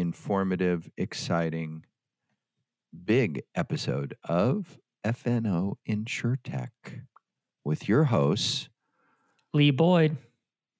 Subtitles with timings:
[0.00, 1.84] informative, exciting,
[3.04, 6.68] big episode of FNO InsurTech
[7.64, 8.68] with your hosts,
[9.54, 10.16] Lee Boyd.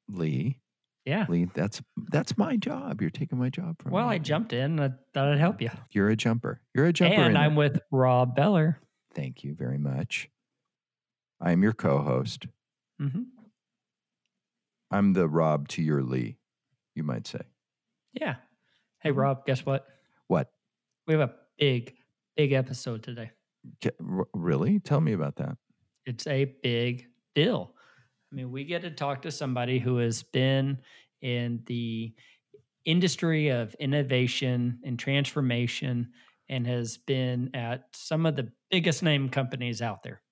[0.09, 0.59] Lee.
[1.05, 1.27] Yeah.
[1.29, 3.01] Lee, that's that's my job.
[3.01, 4.15] You're taking my job from Well, me.
[4.15, 4.79] I jumped in.
[4.81, 5.71] I thought I'd help you.
[5.91, 6.61] You're a jumper.
[6.75, 7.15] You're a jumper.
[7.15, 7.57] and I'm it.
[7.57, 8.79] with Rob Beller.
[9.15, 10.29] Thank you very much.
[11.41, 12.47] I am your co-host.
[12.99, 13.23] hmm
[14.91, 16.37] I'm the Rob to your Lee,
[16.95, 17.43] you might say.
[18.13, 18.37] Yeah.
[19.01, 19.09] Mm-hmm.
[19.09, 19.87] Hey, Rob, guess what?
[20.29, 20.51] What?
[21.07, 21.95] We have a big,
[22.37, 23.31] big episode today.
[24.35, 24.79] Really?
[24.81, 25.57] Tell me about that.
[26.07, 27.75] It's a big deal.
[28.31, 30.79] I mean, we get to talk to somebody who has been
[31.21, 32.15] in the
[32.85, 36.11] industry of innovation and transformation
[36.49, 40.23] and has been at some of the biggest name companies out there.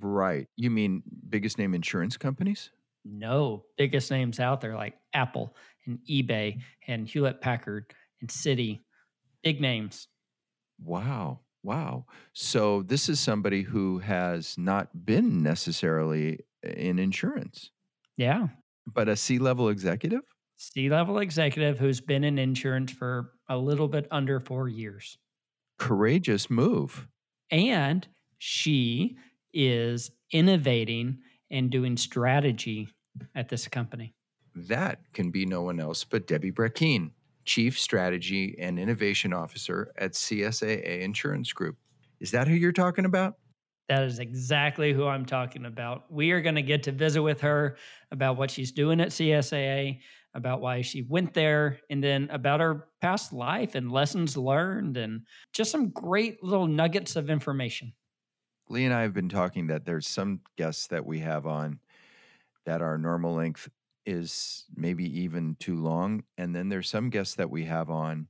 [0.00, 0.48] Right.
[0.56, 2.70] You mean biggest name insurance companies?
[3.08, 5.54] No, biggest names out there like Apple
[5.86, 8.80] and eBay and Hewlett Packard and Citi.
[9.42, 10.08] Big names.
[10.82, 11.40] Wow.
[11.62, 12.06] Wow.
[12.32, 17.70] So this is somebody who has not been necessarily uh, in insurance,
[18.16, 18.48] Yeah.
[18.86, 20.22] but a C level executive?
[20.56, 25.18] C level executive who's been in insurance for a little bit under four years.
[25.78, 27.06] Courageous move.
[27.50, 28.06] And
[28.38, 29.16] she
[29.52, 31.18] is innovating
[31.50, 32.88] and doing strategy
[33.34, 34.14] at this company.
[34.54, 37.10] That can be no one else but Debbie Brackeen,
[37.44, 41.76] Chief Strategy and Innovation Officer at CSAA Insurance Group.
[42.20, 43.34] Is that who you're talking about?
[43.88, 46.10] That is exactly who I'm talking about.
[46.10, 47.76] We are going to get to visit with her
[48.10, 50.00] about what she's doing at CSAA,
[50.34, 55.22] about why she went there, and then about her past life and lessons learned, and
[55.52, 57.92] just some great little nuggets of information.
[58.68, 61.78] Lee and I have been talking that there's some guests that we have on
[62.66, 63.68] that our normal length
[64.04, 66.22] is maybe even too long.
[66.38, 68.28] And then there's some guests that we have on,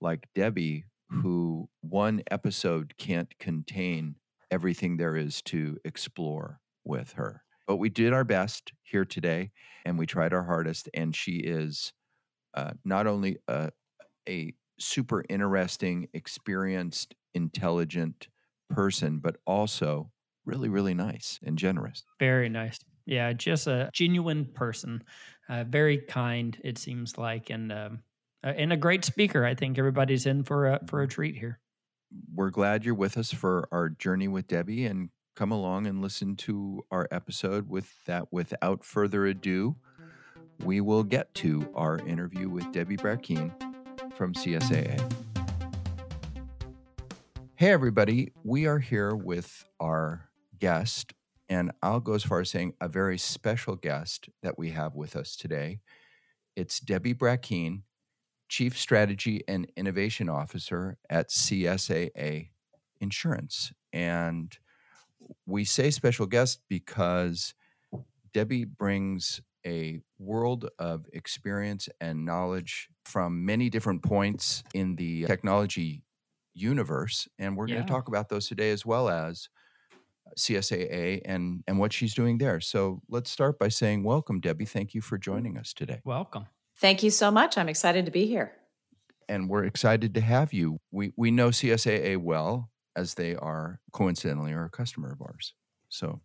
[0.00, 4.16] like Debbie, who one episode can't contain
[4.50, 7.42] everything there is to explore with her.
[7.66, 9.52] But we did our best here today
[9.84, 10.88] and we tried our hardest.
[10.94, 11.92] And she is
[12.54, 13.70] uh, not only a,
[14.28, 18.28] a super interesting, experienced, intelligent
[18.70, 20.10] person, but also
[20.44, 22.04] really, really nice and generous.
[22.18, 22.78] Very nice.
[23.06, 25.02] Yeah, just a genuine person,
[25.48, 26.58] uh, very kind.
[26.64, 28.00] It seems like, and um,
[28.42, 29.44] and a great speaker.
[29.44, 31.60] I think everybody's in for a for a treat here.
[32.34, 36.36] We're glad you're with us for our journey with Debbie and come along and listen
[36.36, 38.32] to our episode with that.
[38.32, 39.76] Without further ado,
[40.64, 43.52] we will get to our interview with Debbie Brackeen
[44.14, 45.00] from CSAA.
[47.56, 48.32] Hey, everybody.
[48.44, 50.28] We are here with our
[50.58, 51.12] guest,
[51.48, 55.16] and I'll go as far as saying a very special guest that we have with
[55.16, 55.80] us today.
[56.56, 57.82] It's Debbie Brackeen,
[58.48, 62.50] Chief Strategy and Innovation Officer at CSAA
[63.00, 63.72] Insurance.
[63.92, 64.56] And
[65.46, 67.54] we say special guest because
[68.32, 76.04] Debbie brings a world of experience and knowledge from many different points in the technology
[76.54, 77.28] universe.
[77.38, 79.48] And we're going to talk about those today as well as
[80.38, 82.60] CSAA and, and what she's doing there.
[82.60, 84.64] So let's start by saying, Welcome, Debbie.
[84.64, 86.00] Thank you for joining us today.
[86.04, 86.46] Welcome.
[86.78, 87.56] Thank you so much.
[87.56, 88.52] I'm excited to be here.
[89.28, 90.78] and we're excited to have you.
[90.90, 95.54] We we know CSAA well as they are coincidentally are a customer of ours.
[95.88, 96.20] So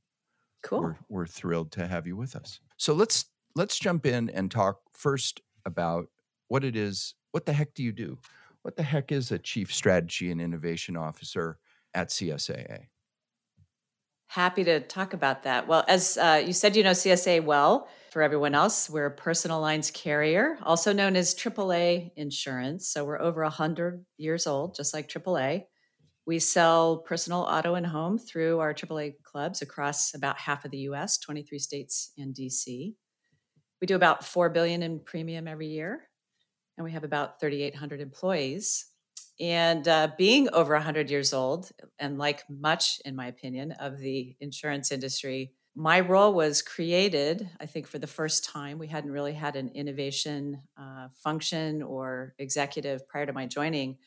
[0.64, 0.82] Cool.
[0.82, 2.60] we're we're thrilled to have you with us.
[2.78, 3.26] So let's
[3.56, 6.08] let's jump in and talk first about
[6.50, 7.16] what it is.
[7.32, 8.20] What the heck do you do?
[8.64, 11.58] What the heck is a chief strategy and innovation officer
[11.96, 12.88] at CSAA?
[14.32, 15.68] Happy to talk about that.
[15.68, 17.90] Well, as uh, you said, you know CSA well.
[18.12, 22.88] For everyone else, we're a personal lines carrier, also known as AAA insurance.
[22.88, 25.66] So we're over 100 years old, just like AAA.
[26.26, 30.88] We sell personal auto and home through our AAA clubs across about half of the
[30.92, 32.94] US, 23 states and DC.
[33.82, 36.08] We do about 4 billion in premium every year,
[36.78, 38.91] and we have about 3,800 employees.
[39.42, 44.36] And uh, being over 100 years old, and like much, in my opinion, of the
[44.40, 48.78] insurance industry, my role was created, I think, for the first time.
[48.78, 54.00] We hadn't really had an innovation uh, function or executive prior to my joining.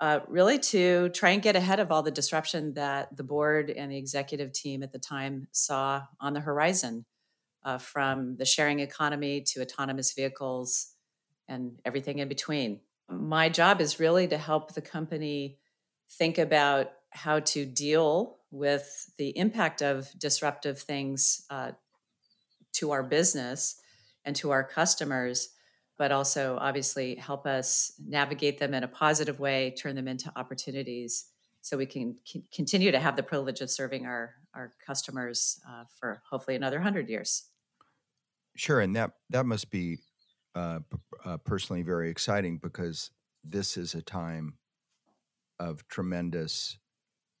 [0.00, 3.90] uh, really to try and get ahead of all the disruption that the board and
[3.90, 7.04] the executive team at the time saw on the horizon
[7.64, 10.94] uh, from the sharing economy to autonomous vehicles
[11.48, 12.80] and everything in between.
[13.08, 15.58] My job is really to help the company
[16.10, 21.72] think about how to deal with the impact of disruptive things uh,
[22.74, 23.76] to our business
[24.24, 25.50] and to our customers
[25.98, 31.26] but also obviously help us navigate them in a positive way, turn them into opportunities
[31.60, 35.82] so we can c- continue to have the privilege of serving our, our customers uh,
[35.98, 37.48] for hopefully another 100 years.
[38.56, 38.80] Sure.
[38.80, 39.98] And that, that must be
[40.58, 40.80] uh,
[41.24, 43.10] uh, personally very exciting because
[43.44, 44.54] this is a time
[45.60, 46.78] of tremendous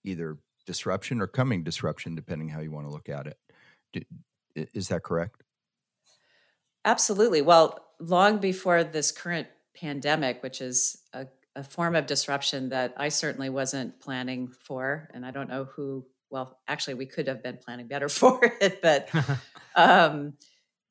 [0.04, 3.36] either disruption or coming disruption, depending how you want to look at it.
[3.92, 4.06] D-
[4.54, 5.42] is that correct?
[6.84, 7.42] Absolutely.
[7.42, 11.26] Well, long before this current pandemic, which is a,
[11.56, 16.06] a, form of disruption that I certainly wasn't planning for, and I don't know who.
[16.30, 19.10] Well, actually, we could have been planning better for it, but
[19.74, 20.34] um,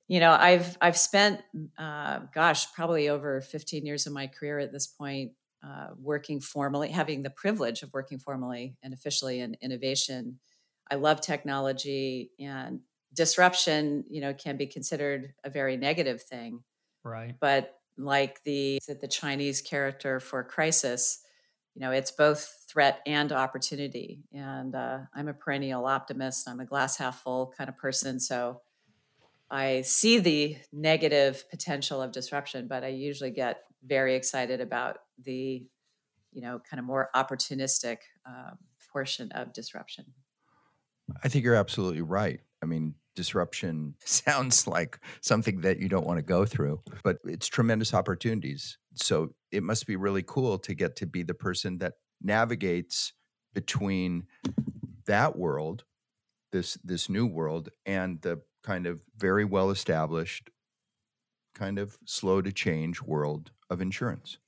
[0.07, 1.42] you know, I've I've spent,
[1.77, 5.33] uh, gosh, probably over 15 years of my career at this point
[5.65, 10.39] uh, working formally, having the privilege of working formally and officially in innovation.
[10.89, 12.80] I love technology and
[13.13, 14.06] disruption.
[14.09, 16.63] You know, can be considered a very negative thing.
[17.04, 17.36] Right.
[17.39, 21.19] But like the the Chinese character for crisis,
[21.75, 24.24] you know, it's both threat and opportunity.
[24.31, 26.48] And uh, I'm a perennial optimist.
[26.48, 28.21] I'm a glass half full kind of person.
[28.21, 28.62] So
[29.49, 35.65] I see the negative potential of disruption, but I usually get very excited about the,
[36.31, 38.57] you know, kind of more opportunistic um,
[38.91, 40.05] portion of disruption.
[41.23, 42.41] I think you're absolutely right.
[42.61, 47.47] I mean, disruption sounds like something that you don't want to go through, but it's
[47.47, 48.77] tremendous opportunities.
[48.95, 53.13] So it must be really cool to get to be the person that navigates
[53.53, 54.23] between
[55.05, 55.83] that world,
[56.51, 60.49] this this new world, and the kind of very well established,
[61.55, 64.39] kind of slow to change world of insurance.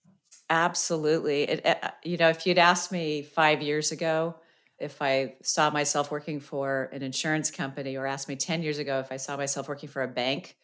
[0.50, 1.44] Absolutely.
[1.44, 4.36] It, uh, you know, if you'd asked me five years ago,
[4.78, 9.00] if I saw myself working for an insurance company or asked me 10 years ago
[9.00, 10.58] if I saw myself working for a bank,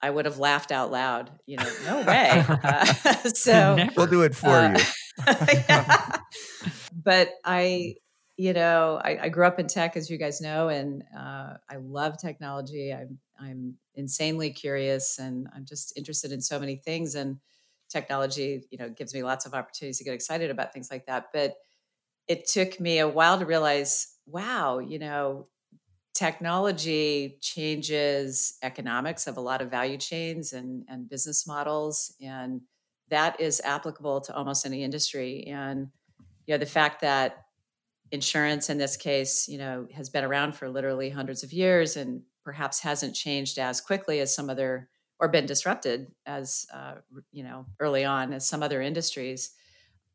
[0.00, 1.30] I would have laughed out loud.
[1.44, 2.42] You know, no way.
[2.64, 2.84] Uh,
[3.34, 4.84] so we'll do it for uh, you.
[5.68, 6.16] yeah.
[6.94, 7.96] But I,
[8.36, 11.76] you know, I, I, grew up in tech, as you guys know, and uh, I
[11.80, 12.92] love technology.
[12.92, 17.14] I'm I'm insanely curious, and I'm just interested in so many things.
[17.14, 17.38] And
[17.88, 21.26] technology, you know, gives me lots of opportunities to get excited about things like that.
[21.32, 21.54] But
[22.26, 25.46] it took me a while to realize, wow, you know,
[26.14, 32.14] technology changes economics of a lot of value chains and, and business models.
[32.20, 32.62] And
[33.10, 35.44] that is applicable to almost any industry.
[35.46, 35.88] And,
[36.46, 37.43] you know, the fact that
[38.14, 42.22] insurance in this case, you know, has been around for literally hundreds of years and
[42.44, 44.88] perhaps hasn't changed as quickly as some other
[45.20, 46.94] or been disrupted as uh,
[47.32, 49.52] you know early on as some other industries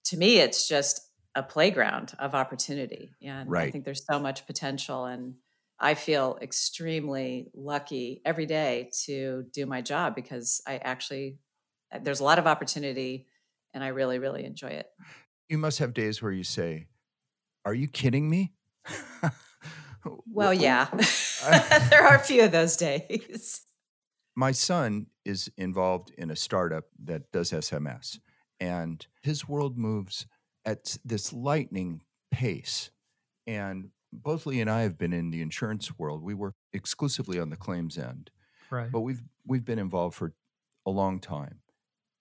[0.04, 3.12] to me it's just a playground of opportunity.
[3.22, 3.68] And right.
[3.68, 5.06] I think there's so much potential.
[5.06, 5.36] And
[5.80, 11.38] I feel extremely lucky every day to do my job because I actually,
[12.02, 13.28] there's a lot of opportunity
[13.73, 14.88] and I really, really enjoy it.
[15.47, 16.88] You must have days where you say,
[17.69, 18.52] Are you kidding me?
[20.26, 20.88] well, yeah,
[21.92, 23.61] there are a few of those days.
[24.35, 28.18] My son is involved in a startup that does SMS,
[28.59, 30.26] and his world moves
[30.66, 32.90] at this lightning pace.
[33.45, 36.23] And both Lee and I have been in the insurance world.
[36.23, 38.31] We work exclusively on the claims end.
[38.71, 38.92] Right.
[38.92, 40.33] But we've we've been involved for
[40.88, 41.59] a long time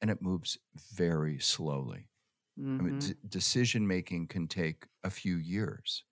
[0.02, 0.58] and it moves
[0.92, 2.07] very slowly.
[2.58, 2.80] Mm-hmm.
[2.80, 3.08] I mean, mm-hmm.
[3.10, 6.04] d- decision making can take a few years,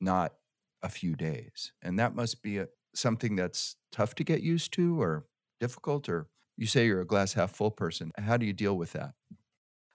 [0.00, 0.34] not
[0.82, 1.72] a few days.
[1.82, 5.26] And that must be a, something that's tough to get used to or
[5.60, 8.12] difficult or you say you're a glass half full person.
[8.18, 9.14] How do you deal with that?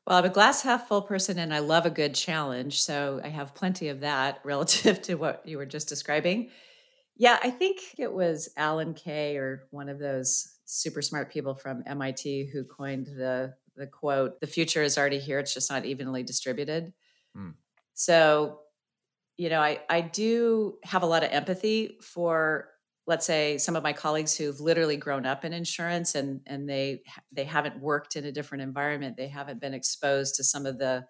[0.05, 2.81] Well, I'm a glass half full person and I love a good challenge.
[2.81, 6.49] So I have plenty of that relative to what you were just describing.
[7.15, 11.83] Yeah, I think it was Alan Kay or one of those super smart people from
[11.85, 16.21] MIT who coined the the quote, the future is already here, it's just not evenly
[16.21, 16.93] distributed.
[17.35, 17.53] Mm.
[17.95, 18.59] So,
[19.37, 22.69] you know, I, I do have a lot of empathy for
[23.09, 27.01] let's say some of my colleagues who've literally grown up in insurance and and they
[27.31, 31.03] they haven't worked in a different environment they haven't been exposed to some of the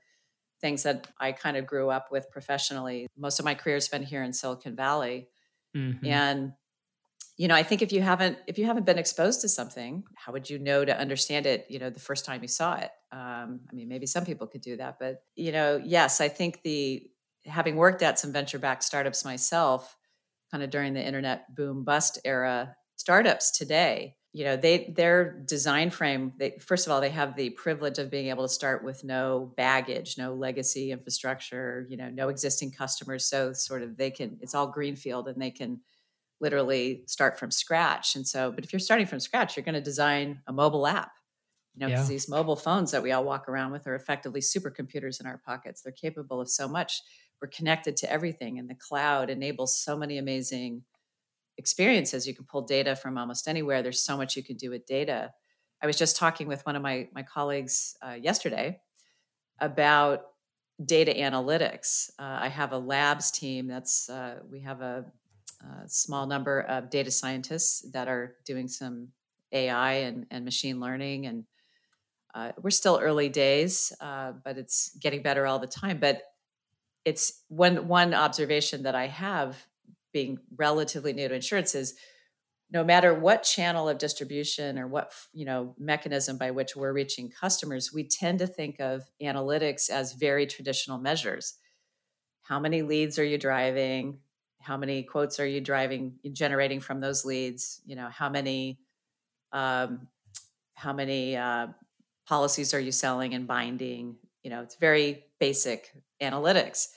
[0.62, 4.02] things that i kind of grew up with professionally most of my career has been
[4.02, 5.28] here in silicon valley
[5.76, 6.06] mm-hmm.
[6.06, 6.54] and
[7.40, 10.32] you know i think if you haven't if you haven't been exposed to something how
[10.32, 12.92] would you know to understand it you know the first time you saw it?
[13.12, 16.62] Um, i mean maybe some people could do that but you know yes i think
[16.64, 17.10] the
[17.46, 19.96] having worked at some venture backed startups myself
[20.52, 25.90] kind of during the internet boom bust era startups today you know they their design
[25.90, 29.04] frame they first of all they have the privilege of being able to start with
[29.04, 34.38] no baggage no legacy infrastructure you know no existing customers so sort of they can
[34.42, 35.80] it's all greenfield and they can
[36.42, 38.16] literally start from scratch.
[38.16, 41.12] And so, but if you're starting from scratch, you're going to design a mobile app.
[41.76, 42.04] You know, yeah.
[42.04, 45.82] these mobile phones that we all walk around with are effectively supercomputers in our pockets.
[45.82, 47.02] They're capable of so much.
[47.42, 50.84] We're connected to everything, and the cloud enables so many amazing
[51.58, 52.28] experiences.
[52.28, 53.82] You can pull data from almost anywhere.
[53.82, 55.32] There's so much you can do with data.
[55.82, 58.82] I was just talking with one of my my colleagues uh, yesterday
[59.60, 60.24] about
[60.84, 62.10] data analytics.
[62.20, 63.68] Uh, I have a labs team.
[63.68, 65.06] That's uh, we have a
[65.62, 69.10] a small number of data scientists that are doing some
[69.52, 71.26] AI and, and machine learning.
[71.26, 71.46] And
[72.34, 76.00] uh, we're still early days, uh, but it's getting better all the time.
[76.00, 76.22] But
[77.06, 79.68] it's one one observation that I have
[80.14, 81.96] being relatively new to insurance is
[82.72, 87.30] no matter what channel of distribution or what you know mechanism by which we're reaching
[87.30, 91.56] customers we tend to think of analytics as very traditional measures
[92.44, 94.20] how many leads are you driving
[94.62, 97.82] how many quotes are you driving generating from those leads?
[97.86, 98.80] You know how many
[99.52, 100.08] um,
[100.76, 101.68] how many uh,
[102.28, 104.18] policies are you selling and binding?
[104.44, 106.90] You know it's very basic analytics.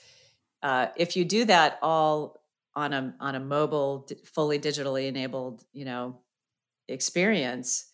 [0.61, 2.41] Uh, if you do that all
[2.75, 6.19] on a on a mobile fully digitally enabled you know
[6.87, 7.92] experience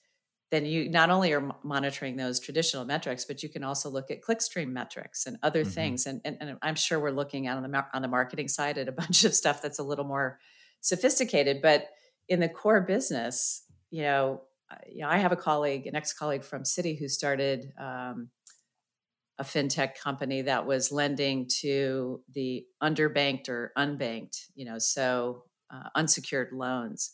[0.51, 4.21] then you not only are monitoring those traditional metrics, but you can also look at
[4.21, 5.69] clickstream metrics and other mm-hmm.
[5.69, 6.07] things.
[6.07, 8.87] And, and, and, I'm sure we're looking at on the on the marketing side at
[8.87, 10.39] a bunch of stuff that's a little more
[10.81, 11.61] sophisticated.
[11.61, 11.87] But
[12.27, 14.41] in the core business, you know,
[14.87, 18.29] you know I have a colleague, an ex colleague from Citi, who started um,
[19.37, 25.89] a fintech company that was lending to the underbanked or unbanked, you know, so uh,
[25.95, 27.11] unsecured loans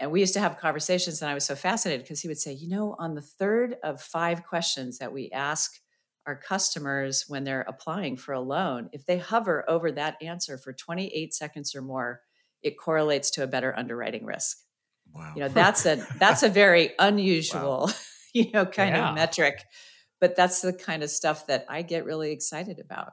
[0.00, 2.52] and we used to have conversations and i was so fascinated because he would say
[2.52, 5.78] you know on the third of five questions that we ask
[6.26, 10.72] our customers when they're applying for a loan if they hover over that answer for
[10.72, 12.20] 28 seconds or more
[12.62, 14.58] it correlates to a better underwriting risk
[15.14, 17.94] wow you know that's a that's a very unusual wow.
[18.34, 19.10] you know kind yeah.
[19.10, 19.62] of metric
[20.20, 23.12] but that's the kind of stuff that i get really excited about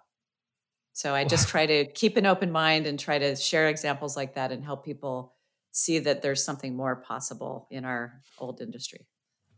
[0.94, 4.36] so i just try to keep an open mind and try to share examples like
[4.36, 5.37] that and help people
[5.78, 9.06] see that there's something more possible in our old industry.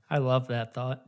[0.09, 1.03] I love that thought.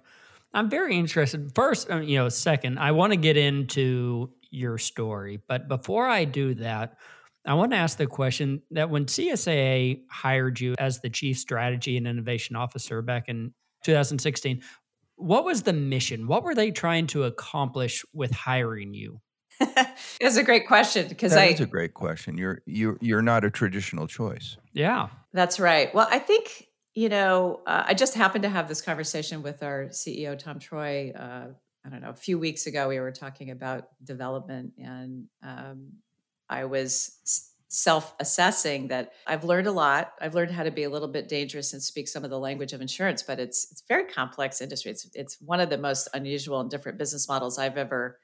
[0.53, 1.51] I'm very interested.
[1.53, 6.23] First, uh, you know, second, I want to get into your story, but before I
[6.23, 6.97] do that,
[7.45, 11.97] I want to ask the question that when CSAA hired you as the chief strategy
[11.97, 13.53] and innovation officer back in
[13.83, 14.61] 2016,
[15.15, 16.27] what was the mission?
[16.27, 19.19] What were they trying to accomplish with hiring you?
[20.19, 22.37] it's a great question because that I, is a great question.
[22.37, 24.57] You're you're you're not a traditional choice.
[24.73, 25.93] Yeah, that's right.
[25.93, 29.85] Well, I think you know uh, I just happened to have this conversation with our
[29.85, 31.11] CEO Tom Troy.
[31.11, 31.47] Uh,
[31.85, 32.87] I don't know a few weeks ago.
[32.87, 35.93] We were talking about development, and um,
[36.49, 37.19] I was
[37.73, 40.11] self-assessing that I've learned a lot.
[40.19, 42.73] I've learned how to be a little bit dangerous and speak some of the language
[42.73, 44.91] of insurance, but it's it's very complex industry.
[44.91, 48.17] It's it's one of the most unusual and different business models I've ever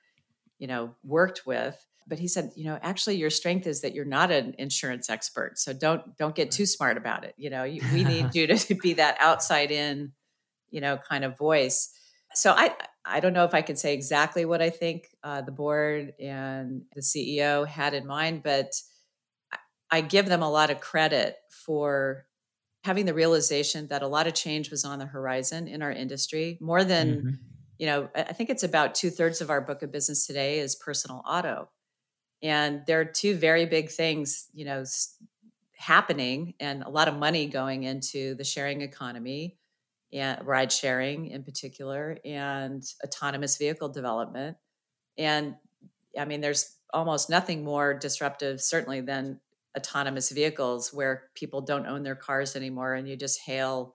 [0.60, 4.06] you know worked with but he said you know actually your strength is that you're
[4.06, 8.04] not an insurance expert so don't don't get too smart about it you know we
[8.04, 10.12] need you to be that outside in
[10.70, 11.94] you know kind of voice.
[12.34, 15.52] So i i don't know if i can say exactly what i think uh, the
[15.52, 18.74] board and the ceo had in mind but
[19.90, 22.26] I give them a lot of credit for
[22.84, 26.58] having the realization that a lot of change was on the horizon in our industry
[26.62, 27.30] more than mm-hmm
[27.78, 30.76] you know, I think it's about two thirds of our book of business today is
[30.76, 31.70] personal auto.
[32.42, 34.84] And there are two very big things, you know,
[35.76, 39.58] happening and a lot of money going into the sharing economy
[40.12, 44.58] and ride sharing in particular and autonomous vehicle development.
[45.18, 45.56] And
[46.18, 49.40] I mean, there's almost nothing more disruptive, certainly, than
[49.78, 53.94] autonomous vehicles where people don't own their cars anymore and you just hail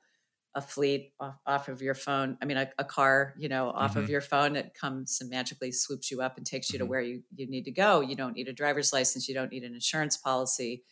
[0.55, 2.37] a fleet off, off of your phone.
[2.43, 4.01] I mean, a, a car, you know, off mm-hmm.
[4.01, 4.57] of your phone.
[4.57, 6.87] It comes and magically swoops you up and takes you mm-hmm.
[6.87, 8.01] to where you, you need to go.
[8.01, 9.29] You don't need a driver's license.
[9.29, 10.85] You don't need an insurance policy.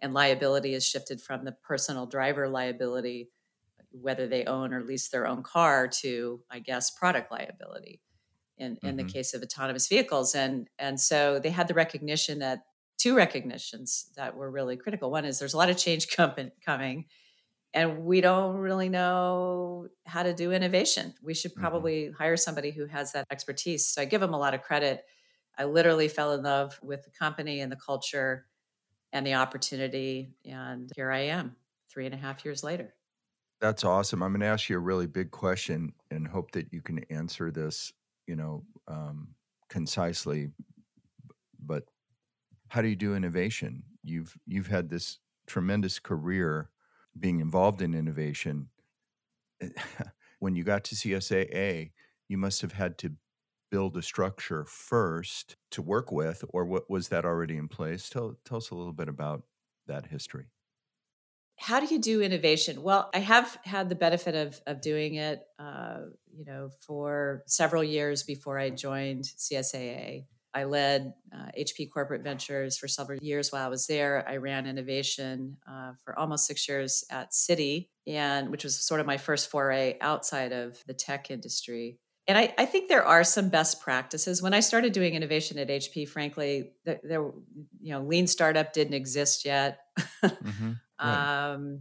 [0.00, 3.30] And liability is shifted from the personal driver liability,
[3.92, 8.00] whether they own or lease their own car, to, I guess, product liability
[8.58, 8.96] in, in mm-hmm.
[8.96, 10.34] the case of autonomous vehicles.
[10.34, 12.64] And, and so they had the recognition that
[12.98, 15.10] two recognitions that were really critical.
[15.10, 16.08] One is there's a lot of change
[16.66, 17.04] coming
[17.74, 21.12] and we don't really know how to do innovation.
[21.20, 21.60] We should mm-hmm.
[21.60, 22.14] probably mm-hmm.
[22.14, 23.86] hire somebody who has that expertise.
[23.86, 25.04] So I give them a lot of credit.
[25.58, 28.46] I literally fell in love with the company and the culture
[29.12, 30.30] and the opportunity.
[30.44, 31.56] And here I am
[31.90, 32.94] three and a half years later.
[33.60, 34.22] That's awesome.
[34.22, 37.50] I'm going to ask you a really big question and hope that you can answer
[37.50, 37.92] this,
[38.26, 39.28] you know, um,
[39.68, 40.50] concisely.
[41.64, 41.84] But
[42.68, 43.84] how do you do innovation?
[44.02, 46.68] You've you've had this tremendous career
[47.18, 48.68] being involved in innovation,
[50.38, 51.92] when you got to CSAA,
[52.28, 53.12] you must have had to
[53.70, 58.08] build a structure first to work with, or what was that already in place?
[58.08, 59.42] Tell, tell us a little bit about
[59.86, 60.46] that history.
[61.56, 62.82] How do you do innovation?
[62.82, 65.98] Well, I have had the benefit of of doing it, uh,
[66.32, 70.26] you know, for several years before I joined CSAA.
[70.54, 74.24] I led uh, HP Corporate Ventures for several years while I was there.
[74.28, 79.06] I ran innovation uh, for almost six years at Citi, and which was sort of
[79.06, 81.98] my first foray outside of the tech industry.
[82.26, 84.40] And I, I think there are some best practices.
[84.40, 87.20] When I started doing innovation at HP, frankly, there, there
[87.82, 89.80] you know, lean startup didn't exist yet.
[90.22, 90.72] mm-hmm.
[91.02, 91.52] right.
[91.52, 91.80] um,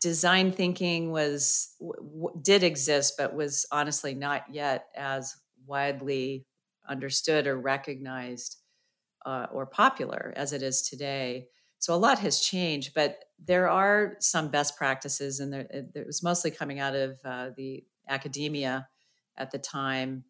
[0.00, 5.34] design thinking was w- did exist, but was honestly not yet as
[5.66, 6.46] widely
[6.90, 8.56] understood or recognized
[9.24, 11.46] uh, or popular as it is today.
[11.78, 16.22] So a lot has changed, but there are some best practices, and there, it was
[16.22, 18.86] mostly coming out of uh, the academia
[19.38, 20.24] at the time.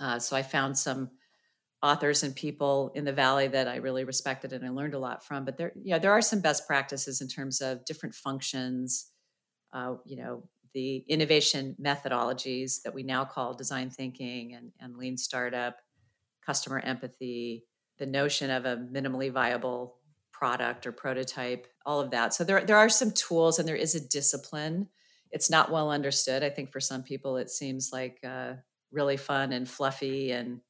[0.00, 1.10] Uh, so I found some
[1.82, 5.24] authors and people in the valley that I really respected and I learned a lot
[5.24, 5.44] from.
[5.44, 9.10] But there, yeah, there are some best practices in terms of different functions.
[9.72, 15.16] Uh, you know, the innovation methodologies that we now call design thinking and, and lean
[15.16, 15.78] startup,
[16.44, 17.64] customer empathy,
[17.96, 19.96] the notion of a minimally viable
[20.32, 22.34] product or prototype, all of that.
[22.34, 24.88] So there, there are some tools and there is a discipline.
[25.30, 26.44] It's not well understood.
[26.44, 28.52] I think for some people it seems like uh,
[28.92, 30.60] really fun and fluffy and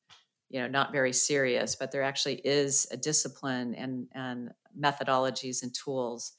[0.50, 5.74] you know not very serious, but there actually is a discipline and and methodologies and
[5.74, 6.34] tools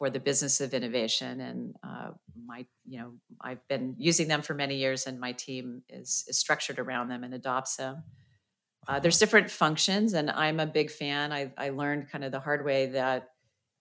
[0.00, 1.42] for the business of innovation.
[1.42, 2.12] And uh,
[2.46, 6.38] my, you know, I've been using them for many years, and my team is, is
[6.38, 8.02] structured around them and adopts them.
[8.88, 11.34] Uh, there's different functions, and I'm a big fan.
[11.34, 13.28] I, I learned kind of the hard way that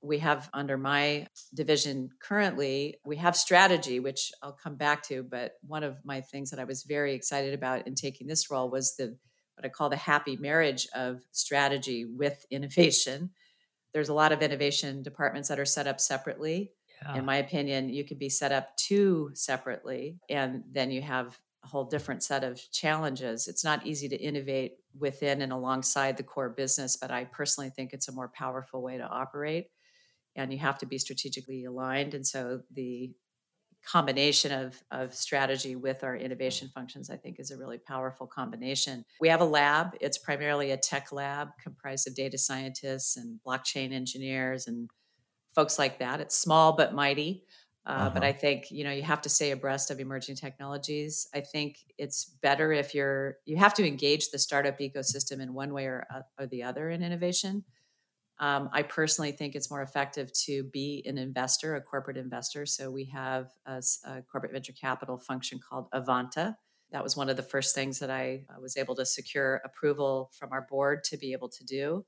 [0.02, 5.24] we have under my division currently, we have strategy, which I'll come back to.
[5.24, 8.70] But one of my things that I was very excited about in taking this role
[8.70, 9.18] was the
[9.56, 13.32] what I call the happy marriage of strategy with innovation
[13.94, 16.72] there's a lot of innovation departments that are set up separately.
[17.02, 17.16] Yeah.
[17.16, 21.68] In my opinion, you could be set up two separately, and then you have a
[21.68, 23.48] whole different set of challenges.
[23.48, 27.94] It's not easy to innovate within and alongside the core business, but I personally think
[27.94, 29.68] it's a more powerful way to operate.
[30.36, 32.14] And you have to be strategically aligned.
[32.14, 33.12] And so the
[33.86, 39.04] combination of, of strategy with our innovation functions, I think, is a really powerful combination.
[39.20, 43.94] We have a lab, it's primarily a tech lab comprised of data scientists and blockchain
[43.94, 44.90] engineers and
[45.56, 46.20] folks like that.
[46.20, 47.44] It's small but mighty.
[47.86, 48.10] Uh, uh-huh.
[48.14, 51.28] But I think you know you have to stay abreast of emerging technologies.
[51.34, 55.74] I think it's better if you're you have to engage the startup ecosystem in one
[55.74, 57.64] way or, uh, or the other in innovation.
[58.40, 62.66] Um, I personally think it's more effective to be an investor, a corporate investor.
[62.66, 66.56] So we have a, a, corporate venture capital function called Avanta.
[66.92, 70.32] That was one of the first things that I uh, was able to secure approval
[70.34, 72.06] from our board to be able to do.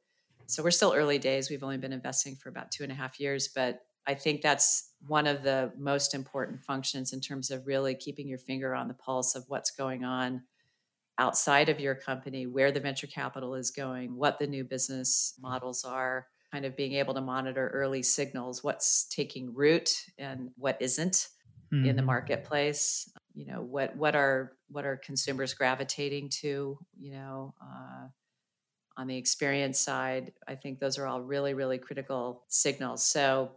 [0.47, 1.49] So we're still early days.
[1.49, 4.93] We've only been investing for about two and a half years, but I think that's
[5.05, 8.93] one of the most important functions in terms of really keeping your finger on the
[8.93, 10.43] pulse of what's going on
[11.21, 15.85] outside of your company, where the venture capital is going, what the new business models
[15.85, 21.27] are, kind of being able to monitor early signals, what's taking root and what isn't
[21.71, 21.85] mm-hmm.
[21.85, 22.07] in the mm-hmm.
[22.07, 23.07] marketplace.
[23.35, 26.79] You know, what what are what are consumers gravitating to?
[26.99, 28.07] You know, uh,
[28.97, 33.03] on the experience side, I think those are all really really critical signals.
[33.03, 33.51] So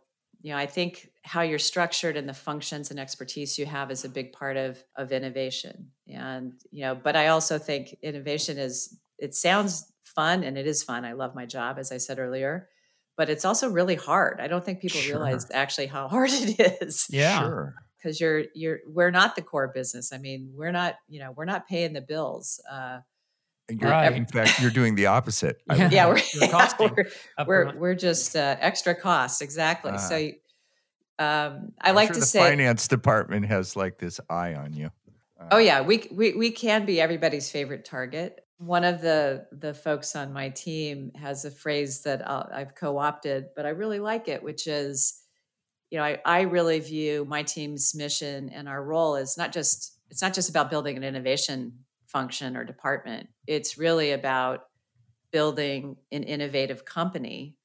[0.45, 4.05] you know i think how you're structured and the functions and expertise you have is
[4.05, 5.91] a big part of of innovation.
[6.07, 10.83] And you know but i also think innovation is it sounds fun and it is
[10.83, 11.05] fun.
[11.05, 12.69] I love my job as i said earlier
[13.17, 14.41] but it's also really hard.
[14.41, 15.17] I don't think people sure.
[15.17, 17.41] realize actually how hard it is yeah.
[17.41, 17.75] Sure.
[17.97, 20.13] because you're you're we're not the core business.
[20.13, 22.99] I mean we're not you know we're not paying the bills uh
[23.81, 24.13] right.
[24.13, 25.61] In fact, you're doing the opposite.
[25.69, 29.41] yeah, yeah we're, yeah, we're, we're, we're, just uh, extra costs.
[29.41, 29.93] Exactly.
[29.93, 30.17] Uh, so
[31.19, 34.75] um, I I'm like sure to the say finance department has like this eye on
[34.75, 34.91] you.
[35.41, 38.41] Uh, oh yeah, we, we we can be everybody's favorite target.
[38.59, 43.47] One of the the folks on my team has a phrase that i have co-opted,
[43.57, 45.21] but I really like it, which is
[45.91, 49.97] you know, I, I really view my team's mission and our role as not just
[50.11, 51.84] it's not just about building an innovation
[52.15, 53.29] function or department.
[53.49, 54.61] It's really about
[55.33, 57.57] building an innovative company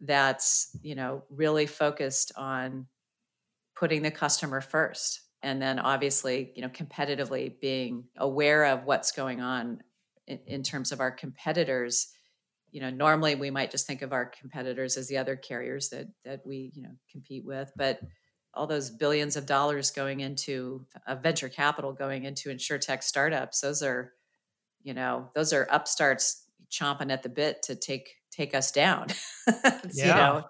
[0.00, 2.88] that's, you know, really focused on
[3.76, 9.40] putting the customer first and then obviously, you know, competitively being aware of what's going
[9.40, 9.80] on
[10.26, 12.08] in, in terms of our competitors
[12.72, 16.06] you know normally we might just think of our competitors as the other carriers that
[16.24, 18.00] that we you know compete with but
[18.54, 23.82] all those billions of dollars going into a venture capital going into insurtech startups those
[23.82, 24.12] are
[24.82, 29.06] you know those are upstarts chomping at the bit to take take us down
[29.46, 29.82] yeah.
[29.92, 30.44] you know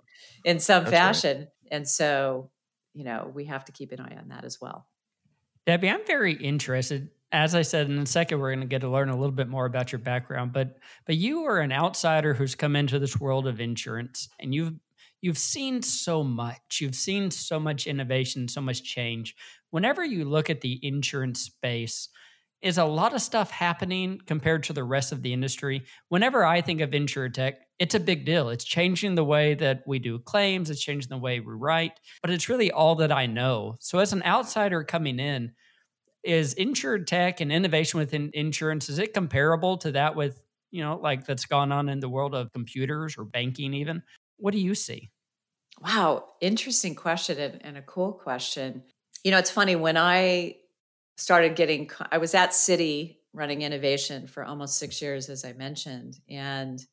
[0.44, 1.48] in some That's fashion right.
[1.70, 2.50] and so
[2.94, 4.86] you know we have to keep an eye on that as well
[5.66, 8.90] debbie i'm very interested as I said in a second, we're going to get to
[8.90, 10.52] learn a little bit more about your background.
[10.52, 14.74] But but you are an outsider who's come into this world of insurance, and you've
[15.22, 16.78] you've seen so much.
[16.80, 19.34] You've seen so much innovation, so much change.
[19.70, 22.08] Whenever you look at the insurance space,
[22.60, 25.82] is a lot of stuff happening compared to the rest of the industry.
[26.10, 28.50] Whenever I think of insurtech, it's a big deal.
[28.50, 32.30] It's changing the way that we do claims, it's changing the way we write, but
[32.30, 33.74] it's really all that I know.
[33.80, 35.52] So as an outsider coming in,
[36.24, 41.26] is insurtech and innovation within insurance is it comparable to that with you know like
[41.26, 44.02] that's gone on in the world of computers or banking even
[44.36, 45.10] what do you see
[45.82, 48.82] wow interesting question and, and a cool question.
[49.24, 50.56] You know it's funny when i
[51.16, 56.18] started getting i was at citi running innovation for almost six years as i mentioned
[56.28, 56.84] and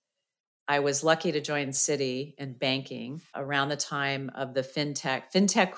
[0.68, 5.24] i was lucky to join citi in banking around the time of the fintech.
[5.34, 5.74] Fintech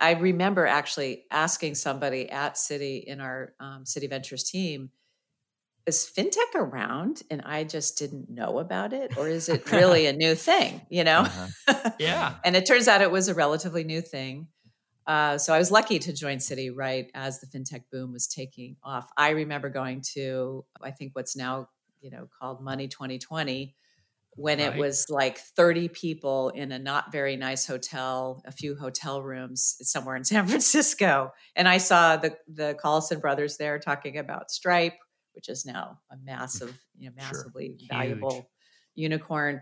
[0.00, 4.90] I remember actually asking somebody at Citi in our um, Citi Ventures team,
[5.86, 9.16] is fintech around and I just didn't know about it?
[9.16, 10.82] Or is it really a new thing?
[10.88, 11.20] You know?
[11.20, 11.90] Uh-huh.
[11.98, 12.34] Yeah.
[12.44, 14.48] and it turns out it was a relatively new thing.
[15.06, 18.76] Uh, so I was lucky to join Citi right as the fintech boom was taking
[18.82, 19.08] off.
[19.16, 21.68] I remember going to, I think what's now,
[22.00, 23.74] you know, called Money 2020
[24.36, 24.74] when right.
[24.74, 29.76] it was like 30 people in a not very nice hotel, a few hotel rooms
[29.82, 31.32] somewhere in San Francisco.
[31.54, 34.94] And I saw the the Collison brothers there talking about Stripe,
[35.34, 37.88] which is now a massive, you know, massively sure.
[37.90, 38.50] valuable
[38.94, 39.60] unicorn.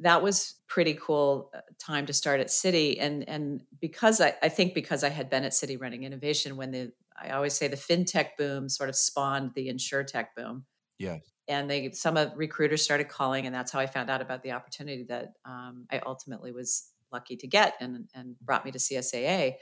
[0.00, 4.48] That was pretty cool uh, time to start at Citi, And and because I, I
[4.48, 7.76] think because I had been at Citi running innovation when the I always say the
[7.76, 10.64] fintech boom sort of spawned the insurtech boom.
[10.98, 14.42] Yes and they some of recruiters started calling and that's how i found out about
[14.42, 18.78] the opportunity that um, i ultimately was lucky to get and, and brought me to
[18.78, 19.54] csaa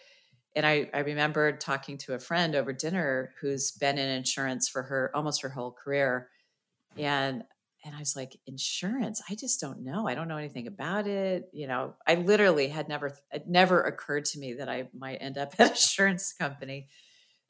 [0.58, 4.82] and I, I remember talking to a friend over dinner who's been in insurance for
[4.82, 6.30] her almost her whole career
[6.96, 7.44] and
[7.84, 9.22] and i was like insurance?
[9.30, 10.08] I just don't know.
[10.08, 11.48] I don't know anything about it.
[11.52, 15.38] You know i literally had never it never occurred to me that i might end
[15.38, 16.88] up at an insurance company.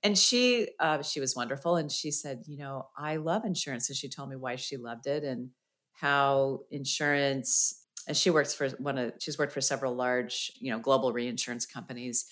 [0.02, 3.88] And she uh, she was wonderful and she said you know i love insurance.
[3.88, 5.48] And she told me why she loved it and
[5.94, 10.78] how insurance and she works for one of she's worked for several large you know
[10.78, 12.26] global reinsurance companies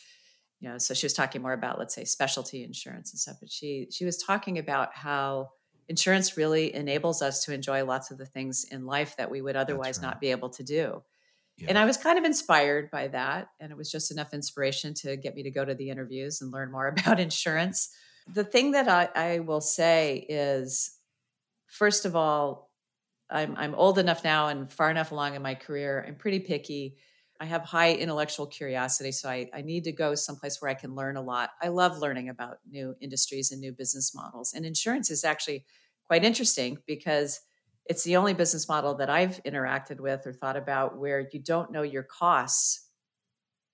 [0.60, 3.50] you know so she was talking more about let's say specialty insurance and stuff but
[3.50, 5.50] she she was talking about how
[5.88, 9.56] insurance really enables us to enjoy lots of the things in life that we would
[9.56, 10.08] otherwise right.
[10.08, 11.02] not be able to do
[11.58, 11.68] yeah.
[11.70, 13.48] And I was kind of inspired by that.
[13.60, 16.52] And it was just enough inspiration to get me to go to the interviews and
[16.52, 17.90] learn more about insurance.
[18.32, 20.98] The thing that I, I will say is,
[21.66, 22.70] first of all,
[23.30, 26.04] I'm, I'm old enough now and far enough along in my career.
[26.06, 26.96] I'm pretty picky.
[27.40, 30.94] I have high intellectual curiosity, so I, I need to go someplace where I can
[30.94, 31.50] learn a lot.
[31.62, 34.52] I love learning about new industries and new business models.
[34.54, 35.64] And insurance is actually
[36.04, 37.40] quite interesting because
[37.86, 41.70] it's the only business model that I've interacted with or thought about where you don't
[41.70, 42.88] know your costs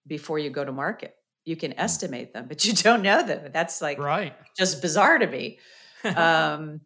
[0.06, 1.14] before you go to market.
[1.44, 1.80] You can hmm.
[1.80, 3.50] estimate them, but you don't know them.
[3.52, 4.34] That's like right.
[4.56, 5.58] just bizarre to me.
[6.16, 6.80] um,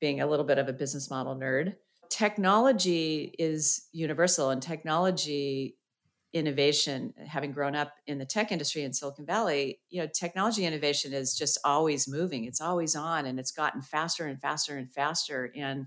[0.00, 1.74] being a little bit of a business model nerd.
[2.08, 5.76] Technology is universal, and technology
[6.32, 11.12] innovation, having grown up in the tech industry in Silicon Valley, you know, technology innovation
[11.12, 12.44] is just always moving.
[12.44, 15.52] It's always on, and it's gotten faster and faster and faster.
[15.56, 15.86] And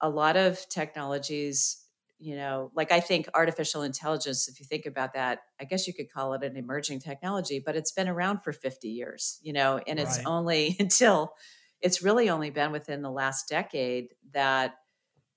[0.00, 1.84] a lot of technologies
[2.18, 5.94] you know like i think artificial intelligence if you think about that i guess you
[5.94, 9.80] could call it an emerging technology but it's been around for 50 years you know
[9.86, 11.32] and it's only until
[11.80, 14.74] it's really only been within the last decade that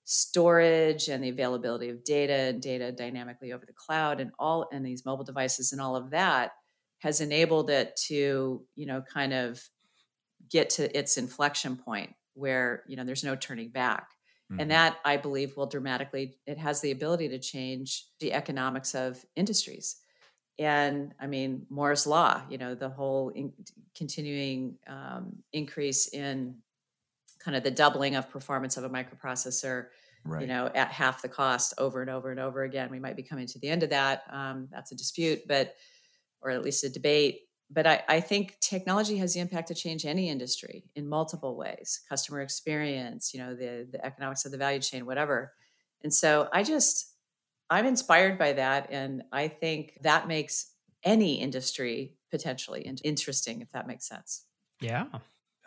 [0.03, 4.85] storage and the availability of data and data dynamically over the cloud and all and
[4.85, 6.51] these mobile devices and all of that
[6.99, 9.61] has enabled it to you know kind of
[10.49, 14.07] get to its inflection point where you know there's no turning back
[14.51, 14.61] Mm-hmm.
[14.61, 19.23] And that I believe will dramatically, it has the ability to change the economics of
[19.35, 19.97] industries.
[20.59, 23.53] and I mean Moore's law, you know, the whole in,
[23.95, 26.55] continuing um, increase in
[27.43, 29.87] kind of the doubling of performance of a microprocessor
[30.25, 30.41] right.
[30.41, 32.89] you know, at half the cost over and over and over again.
[32.89, 34.23] We might be coming to the end of that.
[34.29, 35.75] Um, that's a dispute, but
[36.41, 37.41] or at least a debate.
[37.69, 42.01] But I, I think technology has the impact to change any industry in multiple ways:
[42.09, 45.53] customer experience, you know, the the economics of the value chain, whatever.
[46.03, 47.13] And so I just
[47.69, 50.73] I'm inspired by that, and I think that makes
[51.03, 54.45] any industry potentially interesting, if that makes sense.
[54.81, 55.05] Yeah.